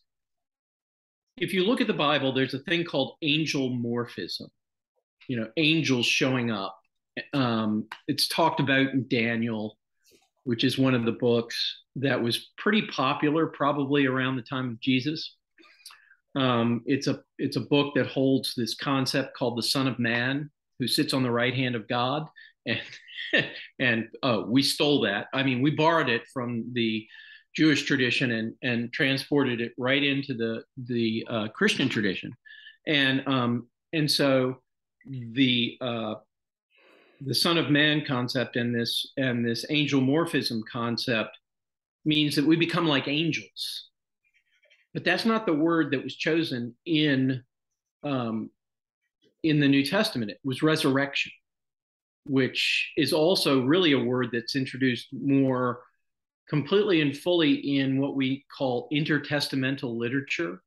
if 1.37 1.53
you 1.53 1.65
look 1.65 1.81
at 1.81 1.87
the 1.87 1.93
Bible, 1.93 2.33
there's 2.33 2.53
a 2.53 2.59
thing 2.59 2.83
called 2.83 3.15
angel 3.21 3.69
morphism. 3.71 4.49
You 5.27 5.39
know, 5.39 5.49
angels 5.57 6.05
showing 6.05 6.51
up. 6.51 6.77
Um, 7.33 7.87
it's 8.07 8.27
talked 8.27 8.59
about 8.59 8.89
in 8.89 9.07
Daniel, 9.09 9.77
which 10.43 10.63
is 10.63 10.77
one 10.77 10.93
of 10.93 11.05
the 11.05 11.11
books 11.13 11.81
that 11.95 12.21
was 12.21 12.51
pretty 12.57 12.83
popular, 12.87 13.47
probably 13.47 14.05
around 14.05 14.35
the 14.35 14.43
time 14.43 14.69
of 14.69 14.79
Jesus. 14.79 15.36
Um, 16.37 16.83
it's 16.85 17.07
a 17.07 17.21
it's 17.39 17.55
a 17.55 17.61
book 17.61 17.95
that 17.95 18.05
holds 18.05 18.53
this 18.55 18.75
concept 18.75 19.35
called 19.35 19.57
the 19.57 19.63
Son 19.63 19.87
of 19.87 19.97
Man, 19.97 20.51
who 20.77 20.87
sits 20.87 21.13
on 21.13 21.23
the 21.23 21.31
right 21.31 21.53
hand 21.53 21.75
of 21.75 21.87
God, 21.87 22.27
and 22.67 22.79
and 23.79 24.07
uh, 24.21 24.43
we 24.45 24.61
stole 24.61 25.01
that. 25.01 25.27
I 25.33 25.41
mean, 25.41 25.61
we 25.61 25.71
borrowed 25.71 26.09
it 26.09 26.23
from 26.31 26.65
the 26.73 27.07
Jewish 27.55 27.83
tradition 27.85 28.31
and 28.31 28.53
and 28.61 28.93
transported 28.93 29.61
it 29.61 29.73
right 29.79 30.03
into 30.03 30.35
the 30.35 30.63
the 30.77 31.25
uh, 31.27 31.47
Christian 31.47 31.89
tradition, 31.89 32.31
and 32.85 33.27
um, 33.27 33.67
and 33.93 34.09
so 34.09 34.57
the 35.09 35.75
uh, 35.81 36.15
the 37.21 37.33
Son 37.33 37.57
of 37.57 37.71
Man 37.71 38.05
concept 38.05 38.57
and 38.57 38.75
this 38.75 39.11
and 39.17 39.43
this 39.43 39.65
angel 39.71 40.01
morphism 40.01 40.61
concept 40.71 41.35
means 42.05 42.35
that 42.35 42.45
we 42.45 42.55
become 42.55 42.87
like 42.87 43.07
angels, 43.07 43.89
but 44.93 45.03
that's 45.03 45.25
not 45.25 45.45
the 45.45 45.53
word 45.53 45.91
that 45.91 46.03
was 46.03 46.15
chosen 46.15 46.75
in 46.85 47.43
um, 48.03 48.49
in 49.43 49.59
the 49.59 49.67
New 49.67 49.85
Testament. 49.85 50.31
It 50.31 50.39
was 50.43 50.63
resurrection, 50.63 51.31
which 52.25 52.91
is 52.97 53.13
also 53.13 53.61
really 53.63 53.93
a 53.93 53.99
word 53.99 54.29
that's 54.31 54.55
introduced 54.55 55.07
more 55.11 55.81
completely 56.49 57.01
and 57.01 57.15
fully 57.15 57.77
in 57.77 57.99
what 57.99 58.15
we 58.15 58.45
call 58.55 58.87
intertestamental 58.91 59.97
literature. 59.97 60.61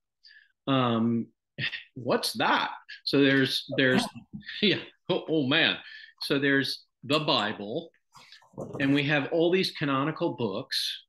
Um, 0.66 1.26
what's 1.94 2.32
that? 2.34 2.70
So 3.04 3.20
there's 3.20 3.64
there's 3.76 4.04
yeah 4.62 4.78
oh, 5.08 5.24
oh 5.28 5.46
man. 5.46 5.76
So 6.22 6.38
there's 6.38 6.84
the 7.04 7.20
Bible, 7.20 7.90
and 8.78 8.94
we 8.94 9.02
have 9.04 9.28
all 9.32 9.50
these 9.50 9.72
canonical 9.72 10.34
books. 10.36 11.04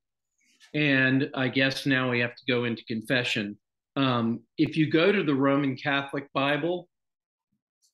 And 0.74 1.30
I 1.36 1.48
guess 1.48 1.86
now 1.86 2.10
we 2.10 2.20
have 2.20 2.36
to 2.36 2.44
go 2.48 2.64
into 2.64 2.84
confession. 2.86 3.58
Um, 3.96 4.42
if 4.58 4.78
you 4.78 4.90
go 4.90 5.12
to 5.12 5.24
the 5.24 5.36
Roman 5.36 5.76
Catholic 5.76 6.32
Bible 6.34 6.88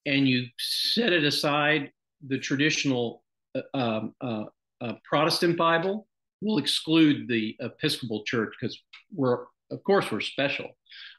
and 0.06 0.28
you 0.28 0.46
set 0.60 1.12
it 1.12 1.24
aside 1.24 1.92
the 2.26 2.38
traditional 2.38 3.24
uh, 3.56 3.62
um, 3.74 4.14
uh, 4.22 4.44
uh, 4.82 4.94
Protestant 5.04 5.58
Bible, 5.58 6.08
we'll 6.42 6.60
exclude 6.60 7.28
the 7.28 7.56
Episcopal 7.60 8.24
Church 8.24 8.54
because 8.60 8.80
we're, 9.14 9.46
of 9.72 9.84
course, 9.84 10.12
we're 10.12 10.22
special. 10.22 10.70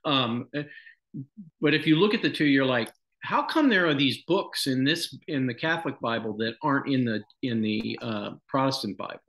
Um, 0.04 0.48
but 1.60 1.74
if 1.74 1.86
you 1.86 1.96
look 1.96 2.14
at 2.14 2.22
the 2.22 2.30
two, 2.30 2.44
you're 2.44 2.64
like, 2.64 2.92
how 3.22 3.42
come 3.42 3.68
there 3.68 3.86
are 3.86 3.94
these 3.94 4.22
books 4.26 4.68
in 4.68 4.84
this 4.84 5.16
in 5.26 5.46
the 5.46 5.54
Catholic 5.54 5.98
Bible 6.00 6.36
that 6.36 6.54
aren't 6.62 6.88
in 6.88 7.04
the 7.04 7.20
in 7.42 7.60
the 7.60 7.98
uh, 8.00 8.30
Protestant 8.46 8.96
Bible? 8.96 9.20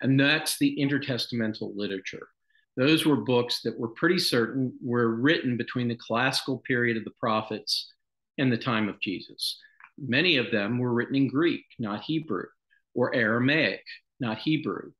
And 0.00 0.18
that's 0.18 0.58
the 0.58 0.76
intertestamental 0.80 1.76
literature. 1.76 2.28
Those 2.76 3.04
were 3.04 3.16
books 3.16 3.60
that 3.62 3.78
were 3.78 3.88
pretty 3.88 4.18
certain 4.18 4.72
were 4.82 5.14
written 5.14 5.56
between 5.56 5.88
the 5.88 5.96
classical 5.96 6.58
period 6.66 6.96
of 6.96 7.04
the 7.04 7.10
prophets 7.18 7.92
and 8.38 8.50
the 8.50 8.56
time 8.56 8.88
of 8.88 9.00
Jesus. 9.00 9.58
Many 9.98 10.36
of 10.36 10.50
them 10.50 10.78
were 10.78 10.94
written 10.94 11.16
in 11.16 11.28
Greek, 11.28 11.64
not 11.78 12.02
Hebrew, 12.02 12.46
or 12.94 13.14
Aramaic, 13.14 13.82
not 14.18 14.38
Hebrew 14.38 14.92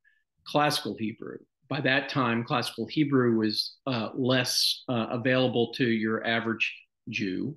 classical 0.51 0.97
Hebrew. 0.99 1.39
By 1.69 1.81
that 1.83 2.09
time, 2.09 2.45
classical 2.45 2.87
Hebrew 2.87 3.37
was 3.37 3.77
uh, 3.87 4.11
less 4.15 4.83
uh, 4.89 5.07
available 5.11 5.73
to 5.75 5.87
your 5.87 6.27
average 6.27 6.73
Jew. 7.09 7.57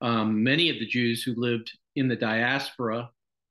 Um, 0.00 0.42
many 0.42 0.68
of 0.68 0.80
the 0.80 0.86
Jews 0.86 1.22
who 1.22 1.34
lived 1.36 1.70
in 1.94 2.08
the 2.08 2.16
diaspora 2.16 3.08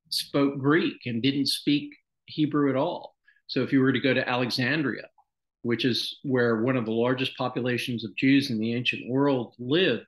spoke 0.09 0.57
Greek 0.57 0.97
and 1.05 1.21
didn't 1.21 1.45
speak 1.45 1.95
Hebrew 2.25 2.69
at 2.69 2.75
all. 2.75 3.15
So 3.51 3.61
if 3.61 3.73
you 3.73 3.81
were 3.81 3.91
to 3.91 3.99
go 3.99 4.13
to 4.13 4.27
Alexandria, 4.27 5.07
which 5.61 5.85
is 5.85 6.19
where 6.23 6.61
one 6.61 6.77
of 6.77 6.85
the 6.85 6.91
largest 6.91 7.37
populations 7.37 8.03
of 8.03 8.15
Jews 8.15 8.49
in 8.49 8.59
the 8.59 8.73
ancient 8.73 9.09
world 9.09 9.53
lived, 9.59 10.07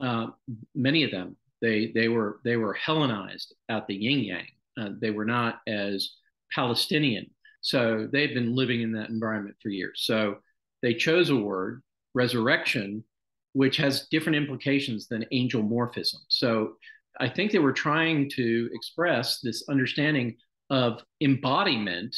uh, 0.00 0.28
many 0.74 1.02
of 1.04 1.10
them 1.10 1.36
they 1.60 1.92
they 1.94 2.08
were 2.08 2.40
they 2.44 2.56
were 2.56 2.74
Hellenized 2.74 3.54
at 3.68 3.86
the 3.86 3.94
yin 3.94 4.20
yang. 4.20 4.46
Uh, 4.78 4.90
they 5.00 5.10
were 5.10 5.24
not 5.24 5.60
as 5.66 6.10
Palestinian 6.54 7.26
so 7.62 8.08
they've 8.12 8.34
been 8.34 8.54
living 8.54 8.82
in 8.82 8.92
that 8.92 9.08
environment 9.08 9.56
for 9.62 9.70
years. 9.70 10.02
So 10.04 10.38
they 10.82 10.94
chose 10.94 11.30
a 11.30 11.36
word, 11.36 11.82
resurrection, 12.12 13.04
which 13.52 13.76
has 13.76 14.08
different 14.10 14.36
implications 14.36 15.06
than 15.06 15.24
angel 15.30 15.62
morphism. 15.62 16.18
So 16.28 16.74
I 17.20 17.28
think 17.28 17.52
they 17.52 17.60
were 17.60 17.72
trying 17.72 18.28
to 18.30 18.68
express 18.72 19.40
this 19.40 19.64
understanding 19.68 20.36
of 20.70 21.02
embodiment, 21.20 22.16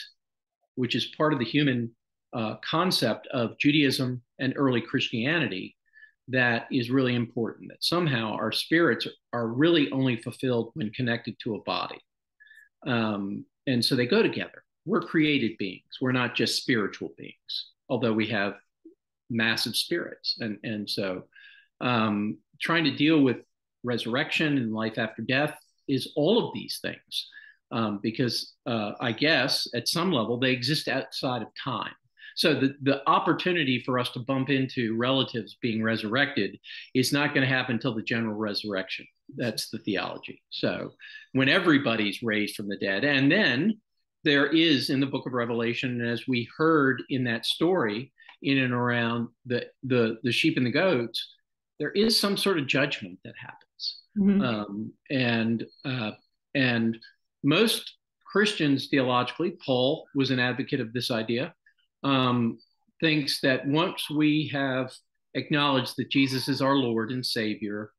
which 0.74 0.94
is 0.94 1.14
part 1.16 1.32
of 1.32 1.38
the 1.38 1.44
human 1.44 1.90
uh, 2.32 2.56
concept 2.68 3.26
of 3.28 3.58
Judaism 3.58 4.22
and 4.38 4.54
early 4.56 4.80
Christianity, 4.80 5.76
that 6.28 6.66
is 6.72 6.90
really 6.90 7.14
important. 7.14 7.70
That 7.70 7.84
somehow 7.84 8.32
our 8.32 8.52
spirits 8.52 9.06
are 9.32 9.46
really 9.46 9.90
only 9.92 10.16
fulfilled 10.16 10.70
when 10.74 10.90
connected 10.90 11.36
to 11.40 11.54
a 11.54 11.62
body. 11.62 12.00
Um, 12.86 13.44
and 13.66 13.84
so 13.84 13.96
they 13.96 14.06
go 14.06 14.22
together 14.22 14.64
we're 14.84 15.00
created 15.00 15.56
beings. 15.58 15.98
We're 16.00 16.12
not 16.12 16.34
just 16.34 16.60
spiritual 16.60 17.10
beings, 17.16 17.70
although 17.88 18.12
we 18.12 18.26
have 18.28 18.54
massive 19.30 19.76
spirits. 19.76 20.36
And, 20.40 20.58
and 20.62 20.88
so 20.88 21.24
um, 21.80 22.38
trying 22.60 22.84
to 22.84 22.94
deal 22.94 23.20
with 23.20 23.38
resurrection 23.82 24.58
and 24.58 24.72
life 24.72 24.98
after 24.98 25.22
death 25.22 25.56
is 25.88 26.12
all 26.16 26.46
of 26.46 26.54
these 26.54 26.78
things. 26.82 27.28
Um, 27.74 27.98
because 28.02 28.54
uh, 28.66 28.92
I 29.00 29.10
guess 29.10 29.66
at 29.74 29.88
some 29.88 30.12
level 30.12 30.38
they 30.38 30.52
exist 30.52 30.86
outside 30.86 31.42
of 31.42 31.48
time. 31.72 31.96
So 32.36 32.54
the, 32.54 32.74
the 32.82 33.08
opportunity 33.08 33.82
for 33.84 33.98
us 33.98 34.10
to 34.12 34.20
bump 34.20 34.48
into 34.48 34.96
relatives 34.96 35.56
being 35.60 35.82
resurrected 35.82 36.58
is 36.94 37.12
not 37.12 37.34
going 37.34 37.46
to 37.46 37.54
happen 37.54 37.74
until 37.74 37.94
the 37.94 38.02
general 38.02 38.34
resurrection. 38.34 39.06
That's 39.36 39.70
the 39.70 39.78
theology. 39.78 40.42
So 40.50 40.94
when 41.32 41.48
everybody's 41.48 42.22
raised 42.22 42.54
from 42.56 42.68
the 42.68 42.78
dead, 42.78 43.04
and 43.04 43.30
then 43.30 43.80
there 44.22 44.46
is 44.46 44.90
in 44.90 45.00
the 45.00 45.12
book 45.12 45.26
of 45.26 45.32
Revelation, 45.32 46.00
as 46.00 46.28
we 46.28 46.48
heard 46.56 47.02
in 47.08 47.24
that 47.24 47.44
story, 47.44 48.12
in 48.42 48.58
and 48.58 48.72
around 48.72 49.28
the 49.46 49.66
the, 49.82 50.18
the 50.22 50.32
sheep 50.32 50.56
and 50.56 50.66
the 50.66 50.70
goats, 50.70 51.18
there 51.80 51.90
is 51.90 52.20
some 52.20 52.36
sort 52.36 52.58
of 52.58 52.66
judgment 52.66 53.18
that 53.24 53.34
happens, 53.36 53.82
mm-hmm. 54.18 54.40
um, 54.42 54.92
and 55.10 55.64
uh, 55.84 56.12
and 56.54 56.98
most 57.44 57.94
Christians 58.26 58.88
theologically, 58.88 59.52
Paul 59.64 60.06
was 60.14 60.30
an 60.30 60.40
advocate 60.40 60.80
of 60.80 60.92
this 60.92 61.10
idea, 61.12 61.54
um, 62.02 62.58
thinks 63.00 63.40
that 63.42 63.66
once 63.66 64.10
we 64.10 64.50
have 64.52 64.90
acknowledged 65.34 65.94
that 65.96 66.10
Jesus 66.10 66.48
is 66.48 66.62
our 66.62 66.76
Lord 66.76 67.10
and 67.10 67.24
Savior. 67.24 67.90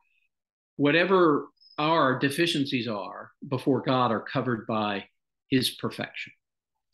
Whatever 0.77 1.47
our 1.77 2.17
deficiencies 2.17 2.87
are 2.87 3.31
before 3.47 3.81
God 3.81 4.11
are 4.11 4.21
covered 4.21 4.65
by 4.65 5.05
His 5.49 5.71
perfection 5.71 6.33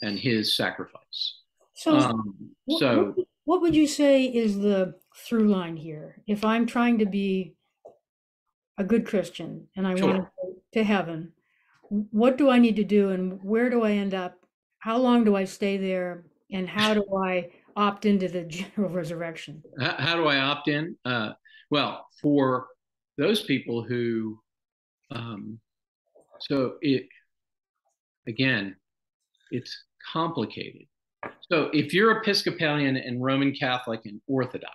and 0.02 0.20
His 0.20 0.58
sacrifice. 0.58 1.40
So, 1.74 1.98
um, 1.98 2.52
what, 2.66 2.80
so 2.80 3.16
what 3.46 3.62
would 3.62 3.76
you 3.76 3.88
say 3.88 4.26
is 4.26 4.58
the 4.58 4.96
through 5.16 5.48
line 5.48 5.78
here? 5.78 6.22
If 6.28 6.44
I'm 6.44 6.66
trying 6.66 7.00
to 7.00 7.06
be 7.06 7.56
a 8.78 8.84
good 8.84 9.06
Christian 9.06 9.68
and 9.76 9.88
I 9.88 9.96
sure. 9.96 10.08
want 10.08 10.18
to 10.18 10.30
go 10.44 10.54
to 10.74 10.84
heaven, 10.84 11.34
what 11.91 12.38
do 12.38 12.49
I 12.49 12.58
need 12.58 12.77
to 12.77 12.84
do 12.84 13.10
and 13.10 13.43
where 13.43 13.69
do 13.69 13.84
I 13.84 13.91
end 13.91 14.13
up? 14.13 14.36
How 14.80 14.97
long 14.97 15.23
do 15.25 15.36
I 15.36 15.43
stay 15.43 15.77
there? 15.77 16.25
And 16.51 16.67
how 16.67 16.93
do 16.93 17.06
I 17.25 17.49
opt 17.75 18.06
into 18.06 18.27
the 18.27 18.43
general 18.47 18.89
resurrection? 18.89 19.62
How, 19.80 19.95
how 19.97 20.15
do 20.15 20.27
I 20.27 20.38
opt 20.38 20.69
in? 20.69 20.95
Uh, 21.04 21.32
well, 21.69 22.08
for 22.21 22.67
those 23.17 23.43
people 23.43 23.84
who, 23.84 24.39
um, 25.13 25.60
so 26.39 26.75
it, 26.82 27.04
again, 28.27 28.75
it's 29.51 29.77
complicated. 30.12 30.88
So 31.51 31.69
if 31.73 31.93
you're 31.93 32.17
Episcopalian 32.17 32.95
and 32.95 33.21
Roman 33.21 33.54
Catholic 33.54 34.01
and 34.06 34.21
Orthodox, 34.27 34.71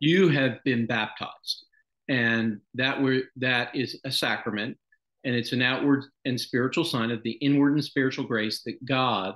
you 0.00 0.28
have 0.28 0.62
been 0.64 0.86
baptized, 0.86 1.66
and 2.08 2.60
that 2.74 3.00
were 3.00 3.22
that 3.36 3.74
is 3.74 3.98
a 4.04 4.10
sacrament, 4.10 4.76
and 5.24 5.34
it's 5.34 5.52
an 5.52 5.62
outward 5.62 6.04
and 6.24 6.40
spiritual 6.40 6.84
sign 6.84 7.10
of 7.10 7.22
the 7.22 7.32
inward 7.32 7.72
and 7.72 7.84
spiritual 7.84 8.24
grace 8.24 8.62
that 8.64 8.84
God 8.84 9.34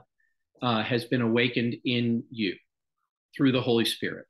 uh, 0.60 0.82
has 0.82 1.04
been 1.06 1.22
awakened 1.22 1.76
in 1.84 2.22
you 2.30 2.54
through 3.36 3.52
the 3.52 3.60
Holy 3.60 3.84
Spirit. 3.84 4.26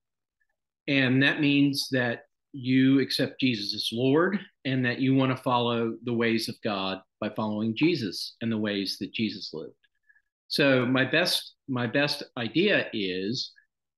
And 0.86 1.22
that 1.22 1.40
means 1.40 1.88
that 1.90 2.22
you 2.52 3.00
accept 3.00 3.40
Jesus 3.40 3.74
as 3.74 3.90
Lord 3.92 4.38
and 4.64 4.84
that 4.84 5.00
you 5.00 5.14
want 5.14 5.36
to 5.36 5.42
follow 5.42 5.94
the 6.04 6.14
ways 6.14 6.48
of 6.48 6.56
God 6.62 7.00
by 7.20 7.30
following 7.30 7.76
Jesus 7.76 8.36
and 8.40 8.50
the 8.50 8.58
ways 8.58 8.96
that 9.00 9.12
Jesus 9.12 9.50
lived. 9.52 9.74
So 10.48 10.86
my 10.86 11.04
best 11.04 11.54
my 11.68 11.86
best 11.86 12.22
idea 12.38 12.86
is 12.94 13.52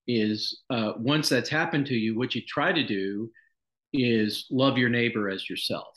is 0.09 0.62
uh, 0.70 0.94
once 0.96 1.29
that's 1.29 1.49
happened 1.49 1.87
to 1.87 1.94
you, 1.94 2.18
what 2.18 2.35
you 2.35 2.42
try 2.44 2.73
to 2.73 2.85
do 2.85 3.31
is 3.92 4.46
love 4.51 4.77
your 4.77 4.88
neighbor 4.88 5.29
as 5.29 5.49
yourself 5.49 5.96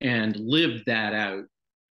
and 0.00 0.36
live 0.36 0.84
that 0.86 1.12
out 1.12 1.44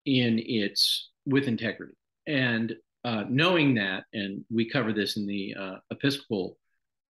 in 0.04 0.38
its 0.44 1.10
with 1.24 1.48
integrity. 1.48 1.94
And 2.26 2.74
uh, 3.04 3.24
knowing 3.28 3.74
that, 3.74 4.04
and 4.12 4.44
we 4.50 4.68
cover 4.68 4.92
this 4.92 5.16
in 5.16 5.26
the 5.26 5.54
uh, 5.58 5.76
Episcopal 5.90 6.56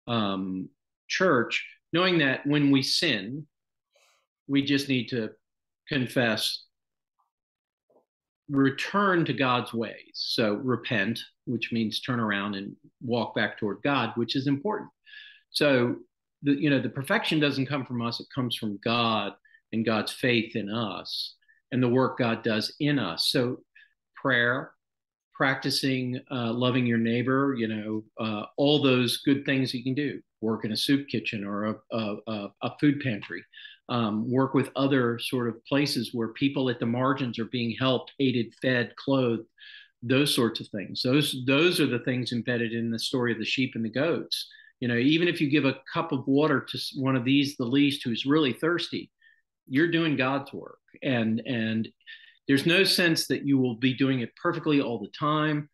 um, 0.07 0.69
Church, 1.07 1.65
knowing 1.91 2.17
that 2.19 2.45
when 2.45 2.71
we 2.71 2.81
sin, 2.81 3.45
we 4.47 4.63
just 4.63 4.89
need 4.89 5.07
to 5.09 5.29
confess, 5.87 6.65
return 8.49 9.25
to 9.25 9.33
God's 9.33 9.73
ways. 9.73 10.13
So 10.13 10.55
repent, 10.55 11.19
which 11.45 11.71
means 11.71 12.01
turn 12.01 12.19
around 12.19 12.55
and 12.55 12.75
walk 13.01 13.35
back 13.35 13.57
toward 13.57 13.81
God, 13.83 14.13
which 14.15 14.35
is 14.35 14.47
important. 14.47 14.89
So 15.51 15.97
the 16.41 16.53
you 16.53 16.69
know 16.69 16.81
the 16.81 16.89
perfection 16.89 17.39
doesn't 17.39 17.67
come 17.67 17.85
from 17.85 18.01
us; 18.01 18.19
it 18.19 18.27
comes 18.33 18.55
from 18.55 18.79
God 18.83 19.33
and 19.73 19.85
God's 19.85 20.11
faith 20.11 20.55
in 20.55 20.69
us 20.69 21.35
and 21.71 21.81
the 21.81 21.89
work 21.89 22.19
God 22.19 22.43
does 22.43 22.73
in 22.79 22.99
us. 22.99 23.29
So 23.29 23.57
prayer, 24.15 24.71
practicing 25.33 26.21
uh, 26.31 26.53
loving 26.53 26.85
your 26.85 26.99
neighbor, 26.99 27.55
you 27.57 27.67
know, 27.67 28.03
uh, 28.23 28.45
all 28.57 28.81
those 28.81 29.17
good 29.17 29.45
things 29.45 29.73
you 29.73 29.83
can 29.83 29.95
do. 29.95 30.21
Work 30.41 30.65
in 30.65 30.71
a 30.71 30.77
soup 30.77 31.07
kitchen 31.07 31.43
or 31.43 31.81
a, 31.91 31.97
a, 32.27 32.47
a 32.61 32.71
food 32.79 33.01
pantry. 33.01 33.43
Um, 33.89 34.29
work 34.31 34.53
with 34.53 34.69
other 34.75 35.19
sort 35.19 35.49
of 35.49 35.63
places 35.65 36.11
where 36.13 36.29
people 36.29 36.69
at 36.69 36.79
the 36.79 36.85
margins 36.85 37.37
are 37.39 37.45
being 37.45 37.75
helped, 37.77 38.13
aided, 38.19 38.53
fed, 38.61 38.95
clothed, 38.95 39.43
those 40.01 40.33
sorts 40.33 40.59
of 40.59 40.67
things. 40.67 41.01
Those 41.01 41.43
those 41.47 41.79
are 41.79 41.87
the 41.87 41.99
things 41.99 42.31
embedded 42.31 42.73
in 42.73 42.91
the 42.91 42.99
story 42.99 43.31
of 43.31 43.39
the 43.39 43.45
sheep 43.45 43.71
and 43.75 43.83
the 43.83 43.89
goats. 43.89 44.47
You 44.79 44.87
know, 44.89 44.97
even 44.97 45.27
if 45.27 45.41
you 45.41 45.49
give 45.49 45.65
a 45.65 45.79
cup 45.93 46.11
of 46.11 46.27
water 46.27 46.65
to 46.69 46.79
one 46.95 47.15
of 47.15 47.23
these, 47.23 47.55
the 47.55 47.65
least 47.65 48.03
who's 48.03 48.25
really 48.25 48.53
thirsty, 48.53 49.09
you're 49.67 49.91
doing 49.91 50.15
God's 50.15 50.51
work, 50.53 50.79
and 51.01 51.41
and 51.45 51.87
there's 52.47 52.65
no 52.65 52.83
sense 52.83 53.27
that 53.27 53.45
you 53.45 53.57
will 53.57 53.75
be 53.75 53.93
doing 53.93 54.19
it 54.19 54.35
perfectly 54.35 54.81
all 54.81 54.99
the 54.99 55.11
time, 55.17 55.69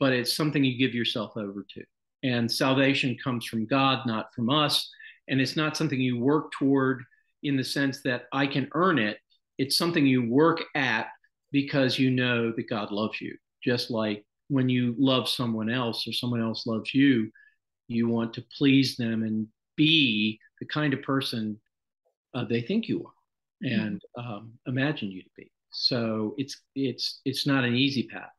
but 0.00 0.12
it's 0.12 0.36
something 0.36 0.64
you 0.64 0.78
give 0.78 0.94
yourself 0.94 1.36
over 1.36 1.64
to. 1.74 1.82
And 2.22 2.50
salvation 2.50 3.16
comes 3.22 3.44
from 3.44 3.66
God, 3.66 4.06
not 4.06 4.34
from 4.34 4.48
us. 4.48 4.90
And 5.28 5.40
it's 5.40 5.56
not 5.56 5.76
something 5.76 6.00
you 6.00 6.18
work 6.18 6.52
toward 6.52 7.02
in 7.42 7.56
the 7.56 7.64
sense 7.64 8.00
that 8.02 8.24
I 8.32 8.46
can 8.46 8.68
earn 8.74 8.98
it. 8.98 9.18
It's 9.58 9.76
something 9.76 10.06
you 10.06 10.28
work 10.28 10.62
at 10.74 11.08
because 11.52 11.98
you 11.98 12.10
know 12.10 12.52
that 12.52 12.70
God 12.70 12.90
loves 12.90 13.20
you. 13.20 13.36
Just 13.62 13.90
like 13.90 14.24
when 14.48 14.68
you 14.68 14.94
love 14.98 15.28
someone 15.28 15.70
else 15.70 16.08
or 16.08 16.12
someone 16.12 16.42
else 16.42 16.66
loves 16.66 16.94
you, 16.94 17.30
you 17.88 18.08
want 18.08 18.32
to 18.34 18.44
please 18.56 18.96
them 18.96 19.22
and 19.22 19.46
be 19.76 20.40
the 20.60 20.66
kind 20.66 20.94
of 20.94 21.02
person 21.02 21.60
uh, 22.34 22.44
they 22.44 22.62
think 22.62 22.88
you 22.88 23.04
are 23.04 23.13
and 23.64 24.02
um, 24.16 24.52
imagine 24.66 25.10
you 25.10 25.22
to 25.22 25.30
be. 25.36 25.50
So 25.70 26.34
it's 26.38 26.60
it's 26.74 27.20
it's 27.24 27.46
not 27.46 27.64
an 27.64 27.74
easy 27.74 28.04
path. 28.04 28.30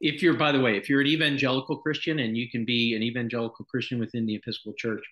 If 0.00 0.22
you're, 0.22 0.36
by 0.36 0.52
the 0.52 0.60
way, 0.60 0.76
if 0.76 0.90
you're 0.90 1.00
an 1.00 1.06
evangelical 1.06 1.78
Christian 1.78 2.18
and 2.18 2.36
you 2.36 2.50
can 2.50 2.64
be 2.66 2.94
an 2.94 3.02
evangelical 3.02 3.64
Christian 3.64 3.98
within 3.98 4.26
the 4.26 4.34
Episcopal 4.34 4.74
Church, 4.76 5.02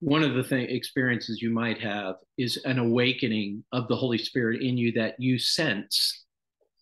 one 0.00 0.22
of 0.22 0.34
the 0.34 0.44
thing, 0.44 0.68
experiences 0.68 1.40
you 1.40 1.50
might 1.50 1.80
have 1.80 2.16
is 2.36 2.58
an 2.66 2.78
awakening 2.78 3.64
of 3.72 3.88
the 3.88 3.96
Holy 3.96 4.18
Spirit 4.18 4.60
in 4.60 4.76
you 4.76 4.92
that 4.92 5.14
you 5.18 5.38
sense, 5.38 6.24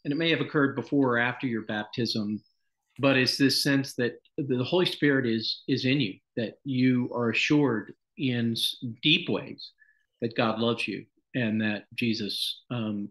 and 0.05 0.13
it 0.13 0.17
may 0.17 0.31
have 0.31 0.41
occurred 0.41 0.75
before 0.75 1.15
or 1.15 1.19
after 1.19 1.47
your 1.47 1.63
baptism, 1.63 2.43
but 2.99 3.17
it's 3.17 3.39
this 3.39 3.63
sense 3.63 3.95
that 3.95 4.15
the 4.37 4.65
Holy 4.65 4.87
Spirit 4.87 5.25
is 5.25 5.63
is 5.69 5.85
in 5.85 6.01
you, 6.01 6.15
that 6.37 6.55
you 6.65 7.09
are 7.15 7.31
assured 7.31 7.95
in 8.19 8.57
deep 9.03 9.29
ways 9.29 9.71
that 10.21 10.37
God 10.37 10.59
loves 10.59 10.87
you 10.87 11.07
and 11.35 11.61
that 11.61 11.85
Jesus 11.95 12.63
um, 12.71 13.09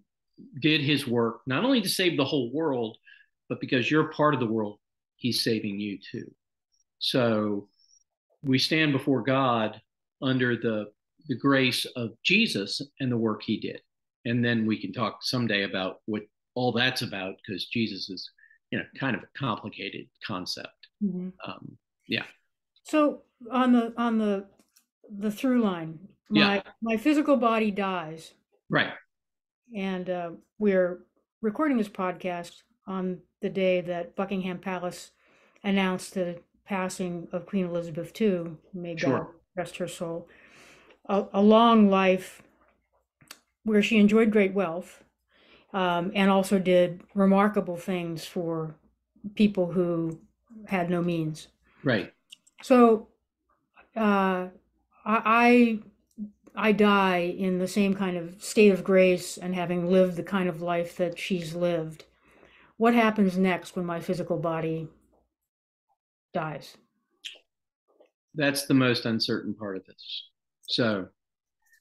did 0.61 0.81
his 0.81 1.07
work 1.07 1.41
not 1.45 1.63
only 1.63 1.81
to 1.81 1.89
save 1.89 2.17
the 2.17 2.25
whole 2.25 2.51
world, 2.51 2.97
but 3.49 3.59
because 3.59 3.89
you're 3.89 4.11
part 4.11 4.33
of 4.33 4.39
the 4.39 4.45
world, 4.45 4.79
he's 5.15 5.43
saving 5.43 5.79
you 5.79 5.97
too. 6.11 6.31
So 6.99 7.67
we 8.43 8.57
stand 8.57 8.91
before 8.91 9.21
God 9.21 9.81
under 10.21 10.55
the 10.55 10.91
the 11.27 11.35
grace 11.35 11.85
of 11.95 12.11
Jesus 12.23 12.81
and 12.99 13.11
the 13.11 13.17
work 13.17 13.43
he 13.43 13.59
did. 13.59 13.81
And 14.25 14.43
then 14.43 14.65
we 14.65 14.79
can 14.79 14.91
talk 14.91 15.19
someday 15.21 15.63
about 15.63 15.97
what 16.05 16.23
all 16.55 16.71
that's 16.71 17.01
about 17.01 17.35
because 17.37 17.67
Jesus 17.67 18.09
is, 18.09 18.29
you 18.71 18.79
know, 18.79 18.85
kind 18.99 19.15
of 19.15 19.23
a 19.23 19.39
complicated 19.39 20.07
concept. 20.25 20.87
Mm-hmm. 21.03 21.29
Um, 21.45 21.77
yeah. 22.07 22.25
So 22.83 23.23
on 23.51 23.73
the 23.73 23.93
on 23.97 24.17
the 24.17 24.47
the 25.19 25.31
through 25.31 25.61
line, 25.61 25.99
my 26.29 26.55
yeah. 26.55 26.61
my 26.81 26.97
physical 26.97 27.37
body 27.37 27.71
dies. 27.71 28.33
Right. 28.69 28.93
And 29.75 30.09
uh, 30.09 30.31
we're 30.59 30.99
recording 31.41 31.77
this 31.77 31.89
podcast 31.89 32.63
on 32.87 33.19
the 33.41 33.49
day 33.49 33.81
that 33.81 34.15
Buckingham 34.15 34.59
Palace 34.59 35.11
announced 35.63 36.13
the 36.13 36.39
passing 36.65 37.27
of 37.31 37.45
Queen 37.45 37.65
Elizabeth 37.65 38.19
II. 38.19 38.57
May 38.73 38.95
sure. 38.95 39.17
God 39.19 39.27
rest 39.55 39.77
her 39.77 39.87
soul. 39.87 40.29
A, 41.07 41.25
a, 41.33 41.41
long 41.41 41.89
life 41.89 42.41
where 43.63 43.81
she 43.81 43.97
enjoyed 43.97 44.31
great 44.31 44.53
wealth 44.53 45.03
um, 45.73 46.11
and 46.15 46.29
also 46.29 46.59
did 46.59 47.01
remarkable 47.15 47.75
things 47.75 48.25
for 48.25 48.75
people 49.35 49.71
who 49.71 50.19
had 50.67 50.89
no 50.89 51.01
means. 51.01 51.47
Right. 51.83 52.13
So 52.61 53.07
uh, 53.95 54.47
I, 55.05 55.79
I 56.55 56.71
die 56.71 57.35
in 57.37 57.59
the 57.59 57.67
same 57.67 57.93
kind 57.93 58.17
of 58.17 58.41
state 58.41 58.71
of 58.71 58.83
grace 58.83 59.37
and 59.37 59.55
having 59.55 59.89
lived 59.89 60.15
the 60.15 60.23
kind 60.23 60.47
of 60.49 60.61
life 60.61 60.97
that 60.97 61.17
she's 61.17 61.55
lived. 61.55 62.05
What 62.77 62.93
happens 62.93 63.37
next 63.37 63.75
when 63.75 63.85
my 63.85 63.99
physical 63.99 64.37
body 64.37 64.87
dies? 66.33 66.77
That's 68.35 68.65
the 68.65 68.73
most 68.73 69.05
uncertain 69.05 69.53
part 69.53 69.77
of 69.77 69.85
this. 69.85 70.29
So 70.63 71.07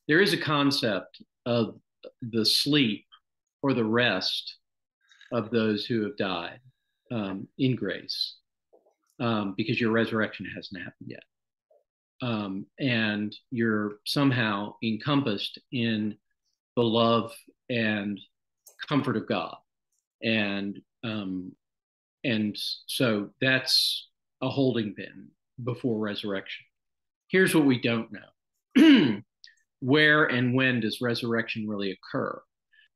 there 0.09 0.21
is 0.21 0.33
a 0.33 0.39
concept 0.39 1.23
of 1.47 1.79
the 2.23 2.45
sleep 2.45 3.07
or 3.63 3.73
the 3.73 3.85
rest 3.85 4.57
of 5.33 5.51
those 5.51 5.85
who 5.87 6.03
have 6.03 6.17
died 6.17 6.61
um, 7.13 7.47
in 7.59 7.77
grace 7.77 8.37
um, 9.21 9.55
because 9.57 9.81
your 9.81 9.93
resurrection 9.93 10.47
hasn't 10.55 10.83
happened 10.83 11.09
yet 11.09 11.23
um, 12.23 12.67
and 12.79 13.35
you're 13.51 13.93
somehow 14.07 14.75
encompassed 14.83 15.59
in 15.73 16.17
the 16.77 16.83
love 16.83 17.33
and 17.69 18.19
comfort 18.89 19.17
of 19.17 19.29
God, 19.29 19.57
and 20.23 20.79
um, 21.05 21.53
and 22.25 22.57
so 22.87 23.31
that's 23.41 24.09
a 24.43 24.49
holding 24.49 24.95
pen 24.95 25.29
before 25.63 25.99
resurrection. 25.99 26.65
here's 27.29 27.55
what 27.55 27.67
we 27.67 27.81
don't 27.81 28.11
know. 28.13 29.21
Where 29.81 30.25
and 30.27 30.55
when 30.55 30.81
does 30.81 31.01
resurrection 31.01 31.69
really 31.69 31.93
occur? 31.93 32.41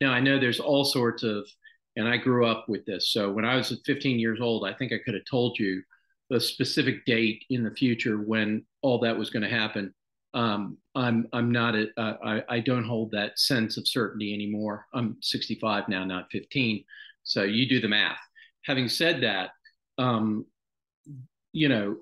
Now 0.00 0.12
i 0.12 0.20
know 0.20 0.38
there's 0.38 0.60
all 0.60 0.84
sorts 0.84 1.22
of 1.22 1.46
and 1.96 2.08
i 2.08 2.16
grew 2.16 2.46
up 2.46 2.66
with 2.68 2.84
this. 2.84 3.10
So 3.12 3.30
when 3.30 3.44
i 3.44 3.56
was 3.56 3.78
15 3.86 4.18
years 4.18 4.40
old 4.40 4.66
i 4.66 4.74
think 4.74 4.92
i 4.92 4.98
could 5.04 5.14
have 5.14 5.24
told 5.30 5.58
you 5.58 5.82
the 6.34 6.40
specific 6.40 7.06
date 7.06 7.44
in 7.48 7.62
the 7.62 7.70
future 7.70 8.18
when 8.18 8.64
all 8.82 8.98
that 8.98 9.16
was 9.16 9.30
going 9.30 9.44
to 9.44 9.48
happen 9.48 9.94
um, 10.34 10.78
I'm 10.96 11.28
I'm 11.32 11.52
not 11.52 11.76
a, 11.76 11.86
uh, 11.96 12.16
I, 12.24 12.42
I 12.56 12.60
don't 12.60 12.84
hold 12.84 13.12
that 13.12 13.38
sense 13.38 13.76
of 13.76 13.86
certainty 13.86 14.34
anymore. 14.34 14.84
I'm 14.92 15.16
65 15.22 15.88
now, 15.88 16.04
not 16.04 16.26
15. 16.32 16.84
So 17.22 17.44
you 17.44 17.68
do 17.68 17.80
the 17.80 17.88
math. 17.88 18.18
Having 18.64 18.88
said 18.88 19.22
that, 19.22 19.50
um, 19.96 20.44
you 21.52 21.68
know, 21.68 21.98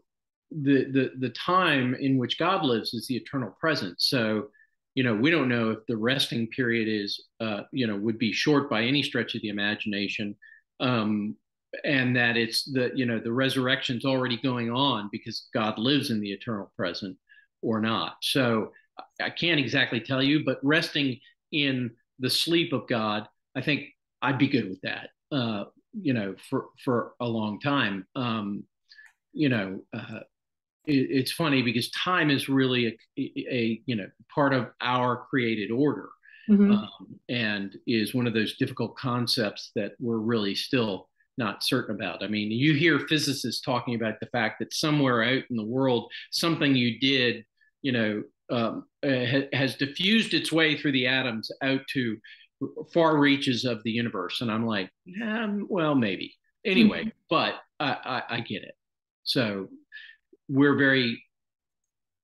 the 0.50 0.84
the 0.84 1.10
the 1.18 1.28
time 1.30 1.94
in 1.94 2.16
which 2.16 2.38
God 2.38 2.64
lives 2.64 2.94
is 2.94 3.06
the 3.06 3.16
eternal 3.16 3.54
present. 3.60 4.00
So, 4.00 4.48
you 4.94 5.04
know, 5.04 5.14
we 5.14 5.30
don't 5.30 5.48
know 5.48 5.70
if 5.70 5.80
the 5.86 5.96
resting 5.96 6.48
period 6.48 6.88
is, 6.88 7.22
uh, 7.40 7.62
you 7.70 7.86
know, 7.86 7.96
would 7.96 8.18
be 8.18 8.32
short 8.32 8.70
by 8.70 8.82
any 8.82 9.02
stretch 9.02 9.34
of 9.34 9.42
the 9.42 9.50
imagination, 9.50 10.34
um, 10.80 11.36
and 11.84 12.16
that 12.16 12.36
it's 12.36 12.64
the 12.64 12.90
you 12.94 13.06
know 13.06 13.18
the 13.18 13.32
resurrection's 13.32 14.04
already 14.04 14.36
going 14.36 14.70
on 14.70 15.08
because 15.10 15.48
God 15.54 15.78
lives 15.78 16.10
in 16.10 16.20
the 16.20 16.32
eternal 16.32 16.72
present 16.76 17.16
or 17.62 17.80
not. 17.80 18.16
So 18.22 18.72
I 19.20 19.30
can't 19.30 19.60
exactly 19.60 20.00
tell 20.00 20.22
you, 20.22 20.44
but 20.44 20.58
resting 20.62 21.18
in 21.52 21.90
the 22.18 22.30
sleep 22.30 22.72
of 22.72 22.86
God, 22.88 23.26
I 23.56 23.62
think 23.62 23.88
I'd 24.20 24.38
be 24.38 24.48
good 24.48 24.68
with 24.68 24.80
that. 24.82 25.10
Uh, 25.30 25.64
you 25.92 26.12
know, 26.12 26.34
for 26.48 26.66
for 26.84 27.12
a 27.20 27.26
long 27.26 27.60
time. 27.60 28.06
Um, 28.16 28.64
you 29.32 29.48
know, 29.48 29.80
uh, 29.94 30.20
it, 30.86 31.08
it's 31.10 31.32
funny 31.32 31.62
because 31.62 31.90
time 31.90 32.30
is 32.30 32.48
really 32.48 32.98
a, 33.18 33.32
a, 33.50 33.82
you 33.86 33.96
know 33.96 34.06
part 34.34 34.52
of 34.52 34.68
our 34.80 35.24
created 35.28 35.70
order, 35.70 36.08
mm-hmm. 36.48 36.72
um, 36.72 37.20
and 37.28 37.76
is 37.86 38.14
one 38.14 38.26
of 38.26 38.34
those 38.34 38.56
difficult 38.56 38.96
concepts 38.96 39.70
that 39.74 39.92
we're 40.00 40.18
really 40.18 40.54
still 40.54 41.08
not 41.38 41.64
certain 41.64 41.94
about. 41.94 42.22
I 42.22 42.28
mean, 42.28 42.50
you 42.50 42.74
hear 42.74 42.98
physicists 42.98 43.60
talking 43.60 43.94
about 43.94 44.20
the 44.20 44.26
fact 44.26 44.58
that 44.58 44.74
somewhere 44.74 45.22
out 45.22 45.44
in 45.48 45.56
the 45.56 45.64
world, 45.64 46.10
something 46.30 46.74
you 46.74 46.98
did 47.00 47.44
you 47.82 47.92
know, 47.92 48.22
um, 48.50 48.86
uh, 49.04 49.42
has 49.52 49.76
diffused 49.76 50.34
its 50.34 50.52
way 50.52 50.76
through 50.76 50.92
the 50.92 51.06
atoms 51.06 51.50
out 51.62 51.80
to 51.92 52.16
far 52.94 53.18
reaches 53.18 53.64
of 53.64 53.82
the 53.82 53.90
universe. 53.90 54.40
And 54.40 54.50
I'm 54.50 54.64
like, 54.64 54.90
um, 55.22 55.66
well, 55.68 55.94
maybe. 55.94 56.34
Anyway, 56.64 57.00
mm-hmm. 57.00 57.08
but 57.28 57.56
I, 57.80 58.22
I, 58.28 58.36
I 58.36 58.40
get 58.40 58.62
it. 58.62 58.74
So 59.24 59.68
we're 60.48 60.76
very 60.76 61.22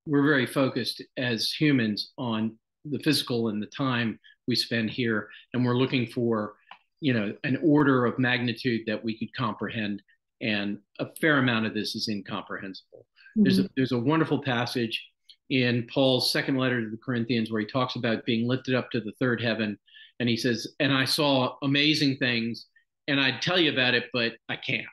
we're 0.05 0.23
very 0.23 0.47
focused 0.47 1.03
as 1.17 1.51
humans 1.51 2.13
on 2.17 2.57
the 2.85 2.99
physical 2.99 3.49
and 3.49 3.61
the 3.61 3.67
time 3.67 4.19
we 4.47 4.55
spend 4.55 4.89
here, 4.89 5.29
and 5.53 5.63
we're 5.63 5.75
looking 5.75 6.07
for 6.07 6.53
you 7.01 7.13
know 7.13 7.33
an 7.43 7.59
order 7.63 8.05
of 8.05 8.19
magnitude 8.19 8.81
that 8.87 9.03
we 9.03 9.17
could 9.17 9.33
comprehend. 9.35 10.01
And 10.41 10.79
a 10.99 11.07
fair 11.19 11.37
amount 11.39 11.65
of 11.65 11.73
this 11.73 11.95
is 11.95 12.07
incomprehensible. 12.07 13.05
Mm-hmm. 13.37 13.43
There's 13.43 13.59
a 13.59 13.69
there's 13.75 13.91
a 13.91 13.99
wonderful 13.99 14.41
passage 14.41 15.03
in 15.49 15.87
Paul's 15.91 16.31
second 16.31 16.57
letter 16.57 16.81
to 16.81 16.89
the 16.89 16.97
Corinthians, 16.97 17.51
where 17.51 17.61
he 17.61 17.67
talks 17.67 17.95
about 17.95 18.25
being 18.25 18.47
lifted 18.47 18.75
up 18.75 18.91
to 18.91 19.01
the 19.01 19.13
third 19.19 19.41
heaven. 19.41 19.77
And 20.19 20.29
he 20.29 20.37
says, 20.37 20.67
And 20.79 20.93
I 20.93 21.05
saw 21.05 21.55
amazing 21.63 22.17
things, 22.17 22.67
and 23.07 23.19
I'd 23.19 23.41
tell 23.41 23.59
you 23.59 23.71
about 23.71 23.93
it, 23.93 24.05
but 24.13 24.33
I 24.47 24.57
can't. 24.57 24.85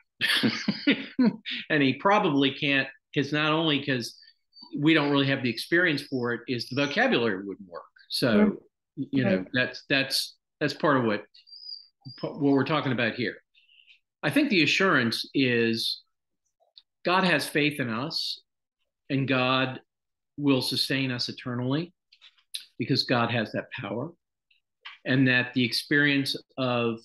and 1.70 1.82
he 1.82 1.94
probably 1.94 2.52
can't, 2.52 2.88
because 3.12 3.32
not 3.32 3.52
only 3.52 3.80
because 3.80 4.16
we 4.78 4.94
don't 4.94 5.10
really 5.10 5.26
have 5.26 5.42
the 5.42 5.50
experience 5.50 6.02
for 6.02 6.32
it, 6.32 6.40
is 6.48 6.68
the 6.68 6.86
vocabulary 6.86 7.44
wouldn't 7.44 7.68
work. 7.68 7.82
So, 8.08 8.62
you 8.96 9.24
know, 9.24 9.44
that's 9.52 9.82
that's 9.88 10.36
that's 10.60 10.74
part 10.74 10.96
of 10.96 11.04
what 11.04 11.24
what 12.20 12.40
we're 12.40 12.64
talking 12.64 12.92
about 12.92 13.14
here. 13.14 13.36
I 14.22 14.30
think 14.30 14.50
the 14.50 14.62
assurance 14.62 15.28
is 15.34 16.02
God 17.04 17.24
has 17.24 17.46
faith 17.46 17.80
in 17.80 17.88
us, 17.88 18.40
and 19.10 19.28
God 19.28 19.80
will 20.36 20.62
sustain 20.62 21.10
us 21.10 21.28
eternally 21.28 21.92
because 22.78 23.04
God 23.04 23.30
has 23.30 23.52
that 23.52 23.70
power. 23.70 24.10
And 25.04 25.28
that 25.28 25.54
the 25.54 25.64
experience 25.64 26.36
of 26.58 26.98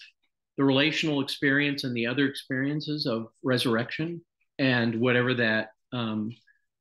the 0.58 0.64
relational 0.64 1.22
experience 1.22 1.84
and 1.84 1.96
the 1.96 2.08
other 2.08 2.26
experiences 2.26 3.06
of 3.06 3.28
resurrection 3.44 4.22
and 4.58 5.00
whatever 5.00 5.34
that 5.36 5.70
um, 5.94 6.32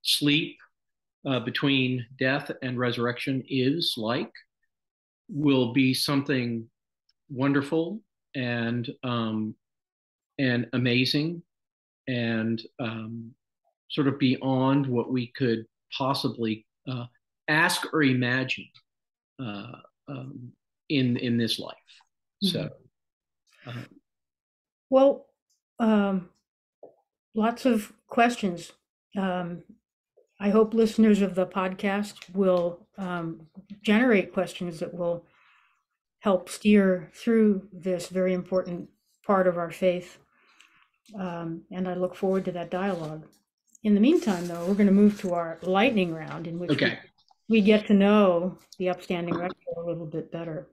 sleep 0.03 0.57
uh, 1.27 1.41
between 1.41 2.07
death 2.19 2.51
and 2.63 2.79
resurrection 2.79 3.43
is 3.49 3.95
like 3.97 4.33
will 5.29 5.73
be 5.73 5.93
something 5.93 6.69
wonderful 7.29 8.01
and 8.35 8.89
um, 9.03 9.55
and 10.39 10.67
amazing 10.73 11.43
and 12.09 12.63
um, 12.79 13.33
sort 13.91 14.09
of 14.09 14.19
beyond 14.19 14.87
what 14.87 15.11
we 15.11 15.29
could 15.29 15.67
possibly 15.97 16.67
uh, 16.89 17.07
ask 17.49 17.93
or 17.93 18.03
imagine 18.03 18.69
uh, 19.43 19.73
um, 20.09 20.53
in 20.89 21.17
in 21.17 21.37
this 21.37 21.59
life. 21.59 21.77
So, 22.43 22.71
um, 23.67 23.87
well, 24.89 25.27
um, 25.79 26.31
lots 27.35 27.67
of 27.67 27.93
questions. 28.07 28.73
Um, 29.17 29.63
I 30.43 30.49
hope 30.49 30.73
listeners 30.73 31.21
of 31.21 31.35
the 31.35 31.47
podcast 31.47 32.35
will 32.35 32.87
um, 32.97 33.47
generate 33.83 34.33
questions 34.33 34.81
that 34.81 34.95
will 34.95 35.27
help 36.21 36.49
steer 36.49 37.11
through 37.15 37.67
this 37.73 38.09
very 38.09 38.33
important 38.33 38.89
part 39.27 39.47
of 39.47 39.59
our 39.59 39.71
faith. 39.71 40.19
Um, 41.19 41.63
and 41.71 41.89
I 41.89 41.95
look 41.95 42.15
forward 42.15 42.45
to 42.45 42.53
that 42.53 42.71
dialogue. 42.71 43.27
In 43.83 43.95
the 43.95 44.01
meantime, 44.01 44.47
though, 44.47 44.65
we're 44.67 44.75
going 44.75 44.87
to 44.87 44.93
move 44.93 45.21
to 45.23 45.33
our 45.33 45.59
lightning 45.63 46.15
round 46.15 46.47
in 46.47 46.59
which 46.59 46.71
okay. 46.71 46.99
we, 47.49 47.59
we 47.59 47.63
get 47.63 47.87
to 47.87 47.95
know 47.95 48.59
the 48.79 48.91
upstanding 48.91 49.35
rector 49.35 49.57
a 49.77 49.87
little 49.87 50.07
bit 50.07 50.31
better. 50.31 50.69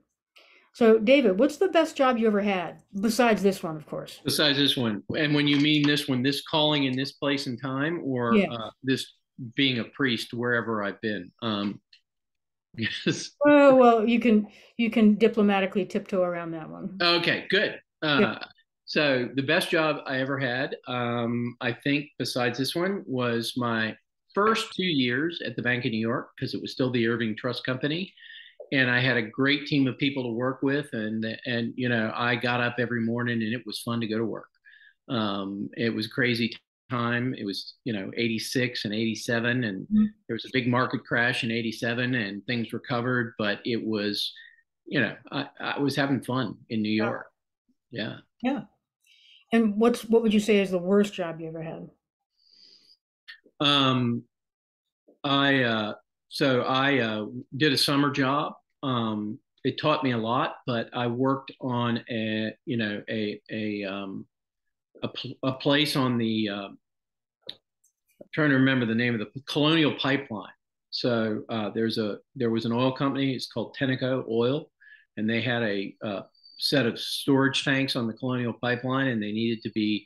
So, 0.74 0.98
David, 0.98 1.38
what's 1.38 1.56
the 1.56 1.68
best 1.68 1.96
job 1.96 2.18
you 2.18 2.26
ever 2.28 2.42
had 2.42 2.82
besides 3.00 3.42
this 3.42 3.62
one, 3.62 3.76
of 3.76 3.86
course? 3.86 4.20
Besides 4.24 4.58
this 4.58 4.76
one, 4.76 5.02
and 5.16 5.34
when 5.34 5.48
you 5.48 5.56
mean 5.56 5.84
this 5.84 6.06
one, 6.06 6.22
this 6.22 6.42
calling 6.42 6.84
in 6.84 6.94
this 6.94 7.12
place 7.12 7.46
and 7.46 7.60
time, 7.60 8.00
or 8.04 8.36
yeah. 8.36 8.52
uh, 8.52 8.70
this 8.84 9.14
being 9.56 9.78
a 9.78 9.84
priest 9.84 10.32
wherever 10.32 10.84
I've 10.84 11.00
been? 11.00 11.32
Um, 11.42 11.80
yes. 12.78 13.30
Oh 13.46 13.74
well, 13.74 14.06
you 14.06 14.20
can 14.20 14.46
you 14.76 14.90
can 14.90 15.14
diplomatically 15.14 15.84
tiptoe 15.84 16.22
around 16.22 16.52
that 16.52 16.68
one. 16.68 16.96
Okay, 17.00 17.46
good. 17.50 17.80
Uh, 18.02 18.18
yeah. 18.20 18.38
So 18.84 19.28
the 19.34 19.42
best 19.42 19.70
job 19.70 19.98
I 20.06 20.18
ever 20.20 20.38
had, 20.38 20.74
um, 20.86 21.56
I 21.60 21.72
think, 21.72 22.06
besides 22.18 22.58
this 22.58 22.74
one, 22.74 23.04
was 23.06 23.52
my 23.56 23.94
first 24.34 24.72
two 24.74 24.84
years 24.84 25.42
at 25.44 25.56
the 25.56 25.62
Bank 25.62 25.84
of 25.84 25.90
New 25.92 25.98
York 25.98 26.30
because 26.34 26.54
it 26.54 26.62
was 26.62 26.72
still 26.72 26.90
the 26.90 27.06
Irving 27.06 27.36
Trust 27.36 27.66
Company, 27.66 28.12
and 28.72 28.90
I 28.90 29.00
had 29.00 29.16
a 29.16 29.22
great 29.22 29.66
team 29.66 29.86
of 29.86 29.98
people 29.98 30.22
to 30.24 30.32
work 30.32 30.62
with, 30.62 30.88
and 30.92 31.24
and 31.46 31.72
you 31.76 31.88
know 31.88 32.12
I 32.14 32.36
got 32.36 32.60
up 32.60 32.76
every 32.78 33.00
morning 33.00 33.42
and 33.42 33.54
it 33.54 33.62
was 33.66 33.80
fun 33.80 34.00
to 34.00 34.06
go 34.06 34.18
to 34.18 34.24
work. 34.24 34.48
Um, 35.08 35.70
it 35.76 35.94
was 35.94 36.06
crazy 36.06 36.54
time. 36.90 37.34
It 37.36 37.44
was 37.44 37.74
you 37.84 37.92
know 37.92 38.10
86 38.16 38.84
and 38.84 38.94
87, 38.94 39.64
and 39.64 39.82
mm-hmm. 39.84 40.04
there 40.26 40.34
was 40.34 40.44
a 40.44 40.50
big 40.52 40.68
market 40.68 41.04
crash 41.04 41.44
in 41.44 41.50
87, 41.50 42.14
and 42.14 42.44
things 42.46 42.72
recovered, 42.72 43.34
but 43.38 43.60
it 43.64 43.84
was 43.84 44.32
you 44.86 45.00
know 45.00 45.14
I, 45.30 45.46
I 45.60 45.78
was 45.78 45.96
having 45.96 46.22
fun 46.22 46.56
in 46.68 46.82
New 46.82 46.90
York. 46.90 47.26
Yeah. 47.90 48.16
Yeah. 48.42 48.62
And 49.52 49.76
what's 49.76 50.04
what 50.04 50.22
would 50.22 50.34
you 50.34 50.40
say 50.40 50.58
is 50.58 50.70
the 50.70 50.78
worst 50.78 51.14
job 51.14 51.40
you 51.40 51.48
ever 51.48 51.62
had? 51.62 51.88
Um, 53.60 54.22
I 55.24 55.62
uh, 55.62 55.94
so 56.28 56.62
I 56.62 56.98
uh, 56.98 57.26
did 57.56 57.72
a 57.72 57.78
summer 57.78 58.10
job. 58.10 58.54
Um, 58.82 59.38
it 59.64 59.80
taught 59.80 60.04
me 60.04 60.12
a 60.12 60.18
lot, 60.18 60.56
but 60.66 60.90
I 60.92 61.06
worked 61.06 61.52
on 61.60 62.04
a 62.10 62.52
you 62.66 62.76
know 62.76 63.02
a 63.08 63.40
a 63.50 63.84
um, 63.84 64.26
a, 65.02 65.10
a 65.48 65.52
place 65.52 65.96
on 65.96 66.18
the 66.18 66.48
uh, 66.48 66.68
trying 68.34 68.50
to 68.50 68.56
remember 68.56 68.86
the 68.86 68.94
name 68.94 69.14
of 69.14 69.20
the 69.20 69.40
Colonial 69.48 69.94
Pipeline. 69.94 70.52
So 70.90 71.42
uh, 71.48 71.70
there's 71.70 71.98
a 71.98 72.18
there 72.34 72.50
was 72.50 72.64
an 72.64 72.72
oil 72.72 72.92
company. 72.92 73.34
It's 73.34 73.50
called 73.50 73.76
Tenneco 73.78 74.24
Oil, 74.28 74.70
and 75.16 75.28
they 75.28 75.40
had 75.40 75.62
a 75.62 75.94
uh, 76.04 76.22
set 76.58 76.86
of 76.86 76.98
storage 76.98 77.64
tanks 77.64 77.96
on 77.96 78.06
the 78.06 78.12
Colonial 78.14 78.52
Pipeline, 78.52 79.08
and 79.08 79.22
they 79.22 79.32
needed 79.32 79.62
to 79.62 79.70
be 79.70 80.04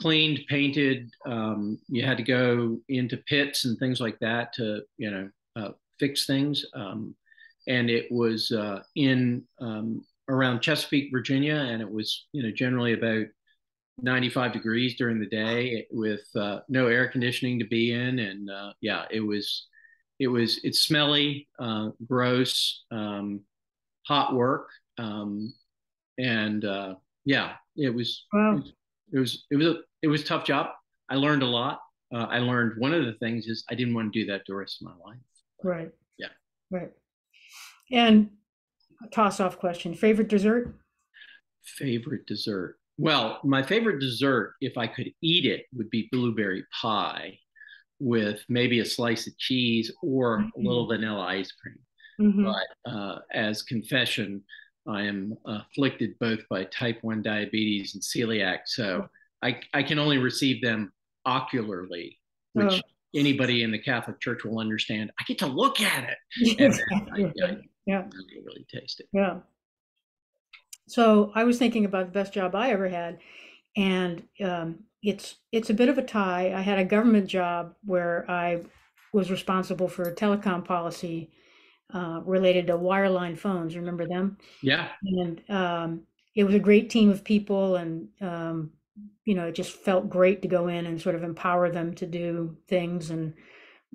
cleaned, 0.00 0.40
painted. 0.48 1.10
Um, 1.26 1.78
you 1.88 2.04
had 2.04 2.16
to 2.16 2.22
go 2.22 2.78
into 2.88 3.18
pits 3.28 3.64
and 3.64 3.78
things 3.78 4.00
like 4.00 4.18
that 4.20 4.52
to, 4.54 4.82
you 4.96 5.10
know, 5.10 5.30
uh, 5.56 5.70
fix 5.98 6.26
things. 6.26 6.64
Um, 6.74 7.14
and 7.68 7.90
it 7.90 8.10
was 8.10 8.50
uh, 8.50 8.82
in 8.96 9.42
um, 9.60 10.04
around 10.28 10.60
Chesapeake, 10.60 11.10
Virginia, 11.12 11.56
and 11.56 11.82
it 11.82 11.90
was, 11.90 12.26
you 12.32 12.42
know, 12.42 12.50
generally 12.50 12.94
about 12.94 13.26
95 14.02 14.52
degrees 14.52 14.96
during 14.96 15.18
the 15.20 15.26
day 15.26 15.86
with 15.90 16.24
uh, 16.36 16.60
no 16.68 16.86
air 16.86 17.08
conditioning 17.08 17.58
to 17.58 17.64
be 17.66 17.92
in, 17.92 18.18
and 18.18 18.50
uh, 18.50 18.72
yeah, 18.80 19.04
it 19.10 19.20
was 19.20 19.66
it 20.18 20.28
was 20.28 20.60
it's 20.64 20.80
smelly, 20.80 21.48
uh, 21.58 21.90
gross, 22.06 22.84
um, 22.90 23.40
hot 24.06 24.34
work, 24.34 24.68
um, 24.98 25.52
and 26.18 26.64
uh, 26.64 26.94
yeah, 27.24 27.52
it 27.76 27.94
was, 27.94 28.26
Wow. 28.32 28.62
it 29.12 29.18
was 29.18 29.46
it 29.50 29.56
was 29.56 29.66
a 29.66 29.74
it 30.02 30.08
was 30.08 30.22
a 30.22 30.24
tough 30.26 30.44
job. 30.44 30.68
I 31.08 31.14
learned 31.16 31.42
a 31.42 31.46
lot. 31.46 31.80
Uh, 32.12 32.26
I 32.28 32.38
learned 32.38 32.80
one 32.80 32.92
of 32.92 33.04
the 33.04 33.12
things 33.14 33.46
is 33.46 33.64
I 33.70 33.74
didn't 33.74 33.94
want 33.94 34.12
to 34.12 34.20
do 34.20 34.26
that 34.32 34.42
the 34.46 34.54
rest 34.54 34.82
of 34.82 34.88
my 34.88 34.94
life. 35.04 35.20
Right. 35.62 35.90
Yeah. 36.18 36.28
Right. 36.70 36.90
And 37.92 38.30
a 39.04 39.08
toss 39.08 39.40
off 39.40 39.58
question 39.58 39.94
favorite 39.94 40.28
dessert? 40.28 40.74
Favorite 41.62 42.26
dessert? 42.26 42.79
Well, 43.00 43.40
my 43.44 43.62
favorite 43.62 43.98
dessert, 44.00 44.54
if 44.60 44.76
I 44.76 44.86
could 44.86 45.10
eat 45.22 45.46
it, 45.46 45.66
would 45.72 45.88
be 45.90 46.08
blueberry 46.12 46.64
pie 46.82 47.38
with 47.98 48.40
maybe 48.48 48.80
a 48.80 48.84
slice 48.84 49.26
of 49.26 49.36
cheese 49.38 49.90
or 50.02 50.40
a 50.40 50.50
little 50.58 50.86
vanilla 50.86 51.22
ice 51.22 51.50
cream. 51.52 51.78
Mhm. 52.20 52.44
But 52.44 52.90
uh, 52.90 53.18
as 53.32 53.62
confession, 53.62 54.42
I 54.86 55.02
am 55.04 55.34
afflicted 55.46 56.18
both 56.18 56.40
by 56.50 56.64
type 56.64 56.98
1 57.02 57.22
diabetes 57.22 57.94
and 57.94 58.02
celiac. 58.02 58.60
So 58.66 59.08
I, 59.42 59.60
I 59.72 59.82
can 59.82 59.98
only 59.98 60.18
receive 60.18 60.60
them 60.62 60.92
ocularly, 61.24 62.18
which 62.52 62.72
Oh. 62.74 62.80
anybody 63.14 63.62
in 63.62 63.70
the 63.70 63.78
Catholic 63.78 64.20
Church 64.20 64.44
will 64.44 64.58
understand. 64.58 65.10
I 65.18 65.24
get 65.24 65.38
to 65.38 65.46
look 65.46 65.80
at 65.80 66.04
it. 66.04 66.18
And 66.58 66.74
I, 67.12 67.22
I 67.46 67.56
yeah. 67.86 68.02
really, 68.12 68.42
really 68.44 68.66
taste 68.72 69.00
it. 69.00 69.08
Yeah. 69.12 69.40
So 70.90 71.30
I 71.34 71.44
was 71.44 71.58
thinking 71.58 71.84
about 71.84 72.06
the 72.06 72.12
best 72.12 72.32
job 72.32 72.54
I 72.54 72.70
ever 72.70 72.88
had, 72.88 73.18
and 73.76 74.24
um, 74.42 74.80
it's 75.02 75.36
it's 75.52 75.70
a 75.70 75.74
bit 75.74 75.88
of 75.88 75.98
a 75.98 76.02
tie. 76.02 76.52
I 76.52 76.60
had 76.60 76.78
a 76.78 76.84
government 76.84 77.28
job 77.28 77.74
where 77.84 78.28
I 78.28 78.62
was 79.12 79.30
responsible 79.30 79.88
for 79.88 80.12
telecom 80.12 80.64
policy 80.64 81.30
uh, 81.94 82.20
related 82.24 82.66
to 82.66 82.72
wireline 82.74 83.38
phones. 83.38 83.76
Remember 83.76 84.06
them? 84.06 84.36
Yeah. 84.62 84.88
And 85.02 85.42
um, 85.48 86.02
it 86.34 86.44
was 86.44 86.54
a 86.54 86.60
great 86.60 86.90
team 86.90 87.10
of 87.10 87.22
people, 87.22 87.76
and 87.76 88.08
um, 88.20 88.72
you 89.24 89.34
know, 89.34 89.46
it 89.46 89.54
just 89.54 89.72
felt 89.72 90.10
great 90.10 90.42
to 90.42 90.48
go 90.48 90.66
in 90.66 90.86
and 90.86 91.00
sort 91.00 91.14
of 91.14 91.22
empower 91.22 91.70
them 91.70 91.94
to 91.94 92.06
do 92.06 92.56
things 92.66 93.10
and 93.10 93.34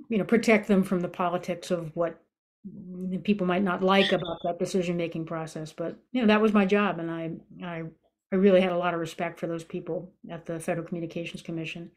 you 0.10 0.17
know 0.17 0.23
protect 0.23 0.67
them 0.69 0.84
from 0.84 1.01
the 1.01 1.10
politics 1.10 1.71
of 1.71 1.93
what 1.95 2.21
people 3.23 3.45
might 3.45 3.63
not 3.63 3.84
like 3.84 4.12
about 4.12 4.38
that 4.43 4.60
decision 4.60 4.97
making 4.97 5.25
process 5.25 5.71
but 5.71 5.97
you 6.12 6.21
know 6.21 6.28
that 6.28 6.41
was 6.41 6.54
my 6.54 6.65
job 6.65 6.99
and 6.99 7.12
i 7.12 7.32
i 7.63 7.84
i 8.32 8.36
really 8.36 8.62
had 8.62 8.71
a 8.71 8.78
lot 8.78 8.93
of 8.93 8.99
respect 8.99 9.39
for 9.39 9.47
those 9.47 9.63
people 9.63 10.12
at 10.30 10.45
the 10.45 10.60
federal 10.60 10.86
communications 10.86 11.41
commission. 11.41 11.91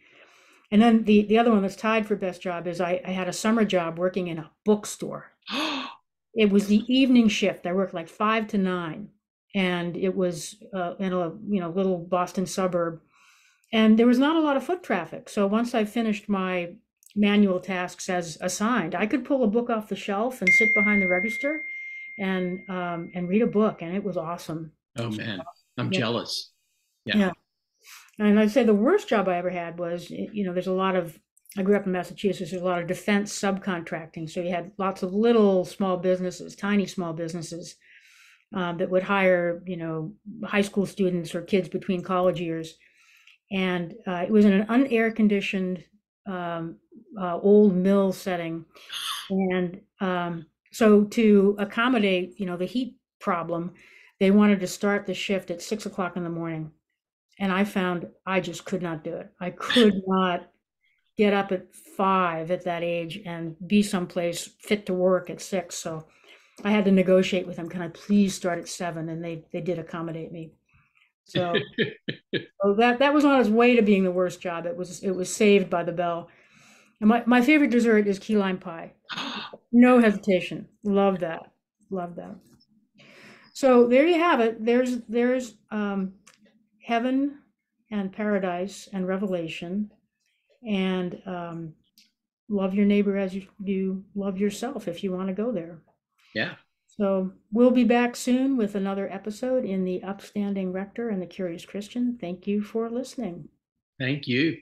And 0.71 0.83
then 0.83 1.05
the 1.05 1.23
the 1.23 1.39
other 1.39 1.51
one 1.51 1.63
that's 1.63 1.77
tied 1.77 2.07
for 2.07 2.17
best 2.17 2.43
job 2.43 2.67
is 2.67 2.81
i, 2.81 3.01
I 3.05 3.11
had 3.11 3.29
a 3.29 3.33
summer 3.33 3.65
job 3.65 3.99
working 3.99 4.29
in 4.29 4.39
a 4.39 4.51
bookstore. 4.65 5.33
It 6.35 6.51
was 6.51 6.69
the 6.69 6.85
evening 6.87 7.27
shift. 7.29 7.67
I 7.67 7.73
worked 7.73 7.95
like 7.95 8.09
five 8.09 8.47
to 8.49 8.59
nine 8.59 9.09
and 9.57 9.97
it 9.97 10.15
was 10.15 10.63
uh, 10.73 10.95
in 11.01 11.13
a 11.13 11.31
you 11.49 11.59
know 11.61 11.71
little 11.71 11.99
boston 11.99 12.47
suburb 12.47 13.01
and 13.73 13.99
there 13.99 14.07
was 14.07 14.21
not 14.21 14.37
a 14.37 14.41
lot 14.41 14.57
of 14.57 14.63
foot 14.63 14.83
traffic. 14.85 15.29
So 15.29 15.47
once 15.47 15.75
i 15.75 15.85
finished 15.85 16.29
my 16.29 16.75
manual 17.17 17.61
tasks 17.61 18.09
as 18.09 18.39
assigned. 18.41 18.95
I 18.95 19.07
could 19.07 19.25
pull 19.25 19.45
a 19.45 19.49
book 19.49 19.71
off 19.71 19.89
the 19.89 19.97
shelf 19.97 20.41
and 20.41 20.51
sit 20.51 20.75
behind 20.75 21.03
the 21.03 21.09
register 21.09 21.63
and 22.19 22.61
um, 22.69 23.11
and 23.15 23.29
read 23.29 23.43
a 23.43 23.47
book, 23.47 23.83
and 23.83 23.95
it 23.95 24.05
was 24.05 24.17
awesome. 24.17 24.73
oh 24.99 25.11
man, 25.11 25.41
I'm 25.77 25.93
Yeah. 25.93 25.99
jealous. 26.01 26.51
Yeah. 27.05 27.17
Yeah. 27.17 27.33
And 28.19 28.39
I'd 28.41 28.51
say 28.51 28.65
the 28.65 28.75
worst 28.75 29.09
job 29.09 29.29
I 29.29 29.37
ever 29.37 29.51
had 29.51 29.79
was, 29.79 30.11
you 30.11 30.45
know, 30.45 30.53
there's 30.53 30.67
a 30.67 30.73
lot 30.73 30.97
of, 30.97 31.17
I 31.57 31.63
grew 31.63 31.77
up 31.77 31.87
in 31.87 31.93
Massachusetts, 31.93 32.51
there's 32.51 32.63
a 32.63 32.67
lot 32.67 32.83
of 32.83 32.89
defense 32.89 33.33
subcontracting. 33.39 34.29
So 34.29 34.41
you 34.41 34.51
had 34.51 34.73
lots 34.77 35.05
of 35.05 35.15
little 35.15 35.65
small 35.65 35.97
businesses, 35.97 36.57
tiny 36.57 36.87
small 36.87 37.13
businesses 37.13 37.77
um, 38.53 38.79
that 38.79 38.91
would 38.91 39.05
hire, 39.05 39.63
you 39.67 39.77
know, 39.77 40.13
high 40.45 40.63
school 40.63 40.85
students 40.85 41.33
or 41.35 41.43
kids 41.43 41.69
between 41.69 42.03
college 42.03 42.41
years. 42.41 42.75
And 43.53 43.95
uh, 44.07 44.25
it 44.27 44.31
was 44.31 44.45
in 44.45 44.53
an 44.53 44.67
unair 44.67 45.15
conditioned 45.15 45.85
um, 46.29 46.77
uh, 47.19 47.39
old 47.39 47.75
mill 47.75 48.13
setting. 48.13 48.65
And 49.31 49.81
um, 50.01 50.47
so 50.71 51.05
to 51.05 51.57
accommodate, 51.59 52.39
you 52.39 52.47
know, 52.47 52.57
the 52.57 52.67
heat 52.67 52.97
problem, 53.19 53.73
they 54.21 54.31
wanted 54.31 54.61
to 54.61 54.67
start 54.67 55.07
the 55.07 55.15
shift 55.15 55.51
at 55.51 55.63
six 55.63 55.87
o'clock 55.87 56.17
in 56.17 56.25
the 56.25 56.31
morning. 56.31 56.71
And 57.41 57.53
I 57.53 57.65
found 57.65 58.09
I 58.27 58.41
just 58.41 58.65
could 58.65 58.83
not 58.83 59.05
do 59.05 59.15
it. 59.15 59.31
I 59.41 59.51
could 59.51 59.95
not 60.07 60.51
get 61.17 61.35
up 61.35 61.51
at 61.51 61.75
five 61.75 62.51
at 62.51 62.65
that 62.65 62.83
age 62.83 63.21
and 63.25 63.57
be 63.67 63.83
someplace 63.83 64.49
fit 64.61 64.87
to 64.87 64.95
work 64.95 65.31
at 65.31 65.41
six. 65.41 65.77
So 65.77 66.07
I 66.65 66.71
had 66.71 66.85
to 66.85 66.93
negotiate 66.93 67.47
with 67.47 67.57
them. 67.57 67.69
Can 67.69 67.83
I 67.83 67.89
please 67.89 68.35
start 68.35 68.59
at 68.59 68.69
seven? 68.69 69.09
And 69.09 69.23
they 69.25 69.45
they 69.53 69.61
did 69.61 69.79
accommodate 69.79 70.33
me. 70.33 70.53
So, 71.29 71.55
so 72.35 72.75
that 72.75 72.99
that 72.99 73.15
was 73.15 73.25
on 73.25 73.41
its 73.41 73.49
way 73.49 73.77
to 73.77 73.83
being 73.83 74.05
the 74.05 74.11
worst 74.11 74.41
job. 74.41 74.67
It 74.67 74.77
was 74.77 75.03
it 75.03 75.13
was 75.13 75.35
saved 75.35 75.71
by 75.71 75.85
the 75.85 75.93
bell. 75.93 76.29
And 77.01 77.09
my, 77.09 77.23
my 77.27 77.43
favorite 77.43 77.71
dessert 77.71 78.09
is 78.09 78.19
key 78.19 78.37
lime 78.37 78.59
pie. 78.59 78.93
No 79.71 80.01
hesitation. 80.01 80.67
Love 80.83 81.19
that. 81.19 81.51
Love 81.91 82.17
that. 82.17 82.35
So 83.53 83.87
there 83.87 84.07
you 84.07 84.19
have 84.19 84.41
it. 84.41 84.65
There's 84.65 85.01
there's 85.09 85.55
um, 85.71 86.15
heaven 86.83 87.39
and 87.91 88.11
paradise 88.11 88.89
and 88.93 89.07
revelation, 89.07 89.91
and 90.67 91.21
um, 91.27 91.75
love 92.49 92.75
your 92.75 92.87
neighbor 92.87 93.17
as 93.19 93.35
you, 93.35 93.47
you 93.63 94.05
love 94.15 94.39
yourself 94.39 94.89
if 94.89 95.05
you 95.05 95.13
want 95.13 95.29
to 95.29 95.35
go 95.35 95.53
there. 95.53 95.81
yeah. 96.35 96.55
So 96.99 97.33
we'll 97.53 97.71
be 97.71 97.85
back 97.85 98.17
soon 98.17 98.57
with 98.57 98.75
another 98.75 99.11
episode 99.11 99.65
in 99.65 99.85
the 99.85 100.03
Upstanding 100.03 100.73
Rector 100.73 101.09
and 101.09 101.23
the 101.23 101.27
Curious 101.27 101.65
Christian. 101.65 102.19
Thank 102.21 102.47
you 102.47 102.61
for 102.61 102.91
listening. 102.91 103.49
Thank 104.01 104.27
you. 104.27 104.59